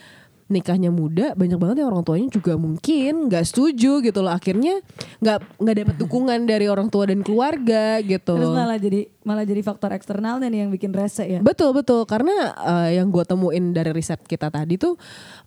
nikahnya 0.50 0.90
muda 0.90 1.32
banyak 1.34 1.56
banget 1.56 1.76
yang 1.82 1.90
orang 1.90 2.04
tuanya 2.04 2.28
juga 2.28 2.54
mungkin 2.56 3.26
nggak 3.30 3.44
setuju 3.46 4.02
gitu 4.02 4.20
loh 4.20 4.32
akhirnya 4.32 4.82
nggak 5.18 5.38
nggak 5.58 5.76
dapat 5.82 5.96
dukungan 5.96 6.40
dari 6.44 6.66
orang 6.66 6.90
tua 6.90 7.08
dan 7.08 7.20
keluarga 7.20 7.98
gitu 8.00 8.34
Terus 8.36 8.52
malah 8.52 8.78
jadi 8.78 9.00
malah 9.22 9.44
jadi 9.46 9.62
faktor 9.62 9.94
eksternalnya 9.94 10.50
nih 10.50 10.66
yang 10.66 10.70
bikin 10.74 10.90
rese 10.90 11.22
ya. 11.24 11.40
Betul 11.40 11.72
betul 11.72 12.02
karena 12.04 12.52
eh, 12.58 12.98
yang 13.00 13.08
gue 13.08 13.22
temuin 13.22 13.70
dari 13.70 13.94
riset 13.94 14.18
kita 14.24 14.50
tadi 14.50 14.76
tuh 14.76 14.98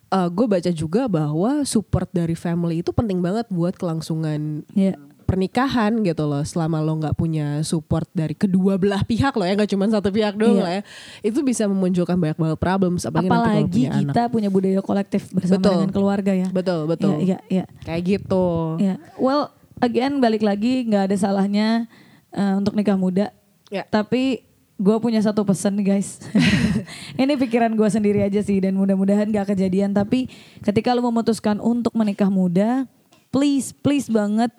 gue 0.06 0.46
baca 0.48 0.70
juga 0.70 1.10
bahwa 1.10 1.66
support 1.66 2.08
dari 2.08 2.32
family 2.38 2.80
itu 2.80 2.94
penting 2.94 3.20
banget 3.20 3.44
buat 3.52 3.74
kelangsungan 3.76 4.64
Iya. 4.72 4.96
Pernikahan 5.26 5.90
gitu 6.00 6.24
loh 6.24 6.40
selama 6.46 6.78
lo 6.78 6.94
nggak 6.96 7.18
punya 7.18 7.60
support 7.66 8.06
dari 8.14 8.32
kedua 8.32 8.78
belah 8.78 9.02
pihak 9.02 9.34
loh 9.34 9.42
ya 9.42 9.58
nggak 9.58 9.70
cuma 9.74 9.90
satu 9.90 10.14
pihak 10.14 10.38
doang 10.38 10.56
Iya. 10.56 10.64
lah 10.64 10.72
ya 10.78 10.82
itu 11.26 11.42
bisa 11.42 11.66
memunculkan 11.66 12.14
banyak 12.14 12.38
banget 12.38 12.58
problems 12.62 13.02
apalagi, 13.04 13.28
Apalagi 13.28 13.82
punya 13.84 13.90
kita 13.98 14.20
anak 14.22 14.32
punya 14.32 14.48
budaya 14.48 14.80
kolektif 14.80 15.28
bersama 15.34 15.58
Betul. 15.58 15.72
dengan 15.74 15.90
keluarga 15.90 16.32
ya. 16.32 16.48
betul 16.54 16.86
betul 16.86 17.18
Iya, 17.18 17.42
iya, 17.50 17.66
iya. 17.68 17.84
kayak 17.84 18.02
gitu 18.06 18.78
Ya, 18.78 18.96
well, 19.18 19.50
again 19.82 20.22
balik 20.22 20.46
lagi 20.46 20.86
nggak 20.86 21.10
ada 21.10 21.16
salahnya 21.18 21.90
eh, 22.30 22.54
untuk 22.54 22.76
nikah 22.76 22.94
muda. 22.94 23.32
Ya. 23.72 23.82
Tapi 23.88 24.46
gue 24.76 24.96
punya 25.00 25.18
satu 25.24 25.42
pesan 25.42 25.80
nih 25.80 25.96
guys. 25.96 26.20
Ini 27.20 27.32
pikiran 27.40 27.72
gue 27.72 27.88
sendiri 27.88 28.20
aja 28.20 28.44
sih 28.44 28.60
dan 28.60 28.76
mudah-mudahan 28.76 29.24
gak 29.32 29.56
kejadian. 29.56 29.96
Tapi 29.96 30.28
ketika 30.60 30.92
lu 30.92 31.00
memutuskan 31.00 31.56
untuk 31.58 31.96
menikah 31.96 32.28
muda, 32.28 32.84
please, 33.32 33.72
please 33.72 34.12
banget 34.12 34.52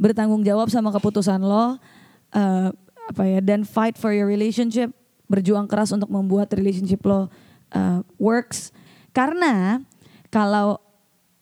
bertanggung 0.00 0.42
jawab 0.42 0.70
sama 0.70 0.90
keputusan 0.94 1.40
lo. 1.42 1.78
eh, 2.34 2.70
apa 3.04 3.22
ya 3.28 3.38
dan 3.44 3.62
fight 3.62 3.94
for 3.94 4.10
your 4.10 4.26
relationship, 4.26 4.90
berjuang 5.30 5.70
keras 5.70 5.94
untuk 5.94 6.10
membuat 6.10 6.50
relationship 6.56 7.04
lo 7.06 7.30
eh, 7.70 8.00
works. 8.18 8.74
Karena 9.14 9.78
kalau 10.34 10.82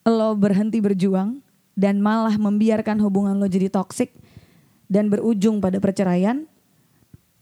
lo 0.05 0.37
berhenti 0.37 0.83
berjuang 0.83 1.41
dan 1.73 2.03
malah 2.05 2.37
membiarkan 2.37 3.01
hubungan 3.01 3.41
lo 3.41 3.49
jadi 3.49 3.73
toksik 3.73 4.13
dan 4.93 5.09
berujung 5.09 5.65
pada 5.65 5.81
perceraian, 5.81 6.45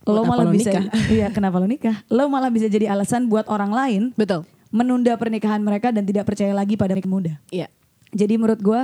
lo 0.07 0.23
Buat 0.23 0.27
apa 0.27 0.31
malah 0.31 0.47
lo 0.47 0.53
bisa 0.55 0.71
nikah? 0.71 0.85
iya 1.19 1.27
kenapa 1.35 1.57
lo 1.59 1.67
nikah? 1.67 1.97
Lo 2.07 2.31
malah 2.31 2.55
bisa 2.55 2.71
jadi 2.71 2.87
alasan 2.95 3.27
buat 3.27 3.51
orang 3.51 3.75
lain 3.75 4.03
betul 4.15 4.47
menunda 4.71 5.13
pernikahan 5.19 5.59
mereka 5.59 5.91
dan 5.91 6.07
tidak 6.07 6.31
percaya 6.31 6.55
lagi 6.55 6.79
pada 6.79 6.95
mereka 6.95 7.11
muda. 7.11 7.35
iya 7.51 7.67
Jadi 8.11 8.39
menurut 8.39 8.59
gue 8.63 8.81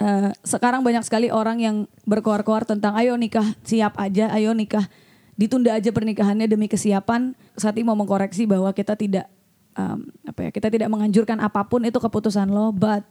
eh, 0.00 0.30
sekarang 0.42 0.80
banyak 0.80 1.04
sekali 1.04 1.28
orang 1.28 1.60
yang 1.60 1.76
berkoar-koar 2.08 2.64
tentang 2.64 2.96
ayo 2.96 3.14
nikah 3.14 3.44
siap 3.62 3.94
aja, 4.00 4.32
ayo 4.32 4.56
nikah 4.56 4.88
ditunda 5.36 5.72
aja 5.72 5.88
pernikahannya 5.92 6.48
demi 6.48 6.68
kesiapan. 6.68 7.32
Saat 7.56 7.76
ini 7.80 7.88
mau 7.88 7.96
mengkoreksi 7.96 8.44
bahwa 8.44 8.72
kita 8.72 8.96
tidak 8.96 9.28
em, 9.72 10.08
apa 10.24 10.40
ya 10.48 10.50
kita 10.52 10.68
tidak 10.68 10.88
menganjurkan 10.92 11.40
apa 11.40 11.64
pun 11.64 11.84
itu 11.84 11.96
keputusan 11.96 12.48
lo, 12.52 12.72
but 12.72 13.04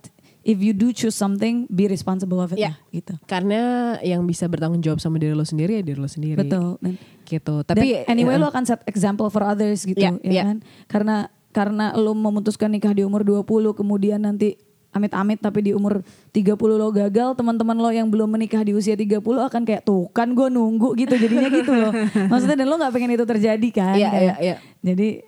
if 0.45 0.62
you 0.62 0.71
do 0.71 0.93
choose 0.93 1.17
something, 1.17 1.65
be 1.67 1.89
responsible 1.89 2.38
of 2.39 2.54
it 2.54 2.62
Iya. 2.62 2.71
lah, 2.71 2.75
gitu. 2.93 3.13
karena 3.28 3.62
yang 4.06 4.23
bisa 4.23 4.47
bertanggung 4.47 4.80
jawab 4.80 5.02
sama 5.02 5.19
diri 5.19 5.34
lo 5.36 5.43
sendiri 5.43 5.82
ya 5.82 5.84
diri 5.84 5.99
lo 5.99 6.08
sendiri 6.08 6.39
Betul. 6.39 6.78
Dan, 6.80 6.95
gitu 7.28 7.56
tapi 7.62 7.78
tapi 7.82 7.88
anyway 8.10 8.38
ya, 8.38 8.41
lo 8.41 8.47
akan 8.49 8.63
set 8.65 8.82
example 8.88 9.28
for 9.30 9.43
others 9.43 9.84
gitu 9.86 9.99
Iya, 9.99 10.15
ya 10.21 10.32
iya. 10.32 10.43
kan. 10.54 10.58
Karena 10.88 11.15
karena 11.49 11.97
lo 11.97 12.13
memutuskan 12.13 12.69
nikah 12.69 12.93
di 12.93 13.02
umur 13.02 13.25
20 13.25 13.73
kemudian 13.73 14.21
nanti 14.21 14.54
amit-amit 14.89 15.38
tapi 15.38 15.69
di 15.69 15.71
umur 15.71 16.02
30 16.34 16.58
lo 16.58 16.89
gagal, 16.89 17.38
teman-teman 17.38 17.78
lo 17.78 17.89
yang 17.93 18.10
belum 18.10 18.25
menikah 18.25 18.65
di 18.65 18.73
usia 18.73 18.97
30 18.97 19.21
akan 19.21 19.62
kayak 19.62 19.86
tuh 19.86 20.10
kan 20.10 20.34
gue 20.34 20.49
nunggu 20.49 20.97
gitu 20.97 21.13
jadinya 21.13 21.49
gitu 21.49 21.71
loh. 21.78 21.93
Maksudnya 22.32 22.58
dan 22.58 22.67
lo 22.67 22.75
nggak 22.82 22.93
pengen 22.93 23.13
itu 23.13 23.25
terjadi 23.25 23.69
kan. 23.69 23.95
Iya, 23.95 24.10
iya, 24.17 24.36
iya. 24.41 24.56
Jadi 24.82 25.21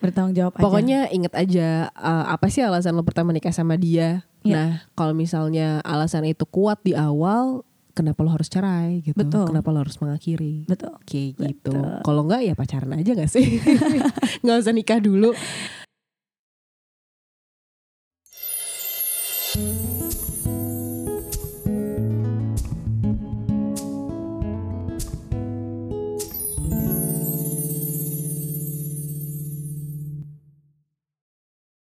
bertanggung 0.00 0.36
jawab 0.36 0.52
aja. 0.60 0.62
Pokoknya 0.62 0.98
inget 1.08 1.32
aja 1.32 1.88
uh, 1.96 2.24
apa 2.28 2.46
sih 2.52 2.60
alasan 2.60 2.94
lo 2.94 3.02
pertama 3.02 3.32
nikah 3.32 3.52
sama 3.52 3.80
dia. 3.80 4.28
Iya. 4.44 4.54
Nah 4.54 4.70
kalau 4.92 5.16
misalnya 5.16 5.80
alasan 5.80 6.28
itu 6.28 6.44
kuat 6.44 6.78
di 6.84 6.92
awal, 6.92 7.64
kenapa 7.96 8.20
lo 8.20 8.30
harus 8.36 8.52
cerai 8.52 9.00
gitu? 9.00 9.16
Betul. 9.16 9.48
Kenapa 9.48 9.72
lo 9.72 9.80
harus 9.80 9.96
mengakhiri? 9.98 10.68
betul. 10.68 10.92
Kayak 11.08 11.40
gitu. 11.40 11.76
Kalau 12.04 12.28
enggak 12.28 12.44
ya 12.44 12.52
pacaran 12.52 12.92
aja 12.92 13.12
gak 13.16 13.30
sih? 13.32 13.56
nggak 14.44 14.56
usah 14.60 14.74
nikah 14.76 15.00
dulu. 15.00 15.32
Thank 19.56 19.90
you. 19.90 19.95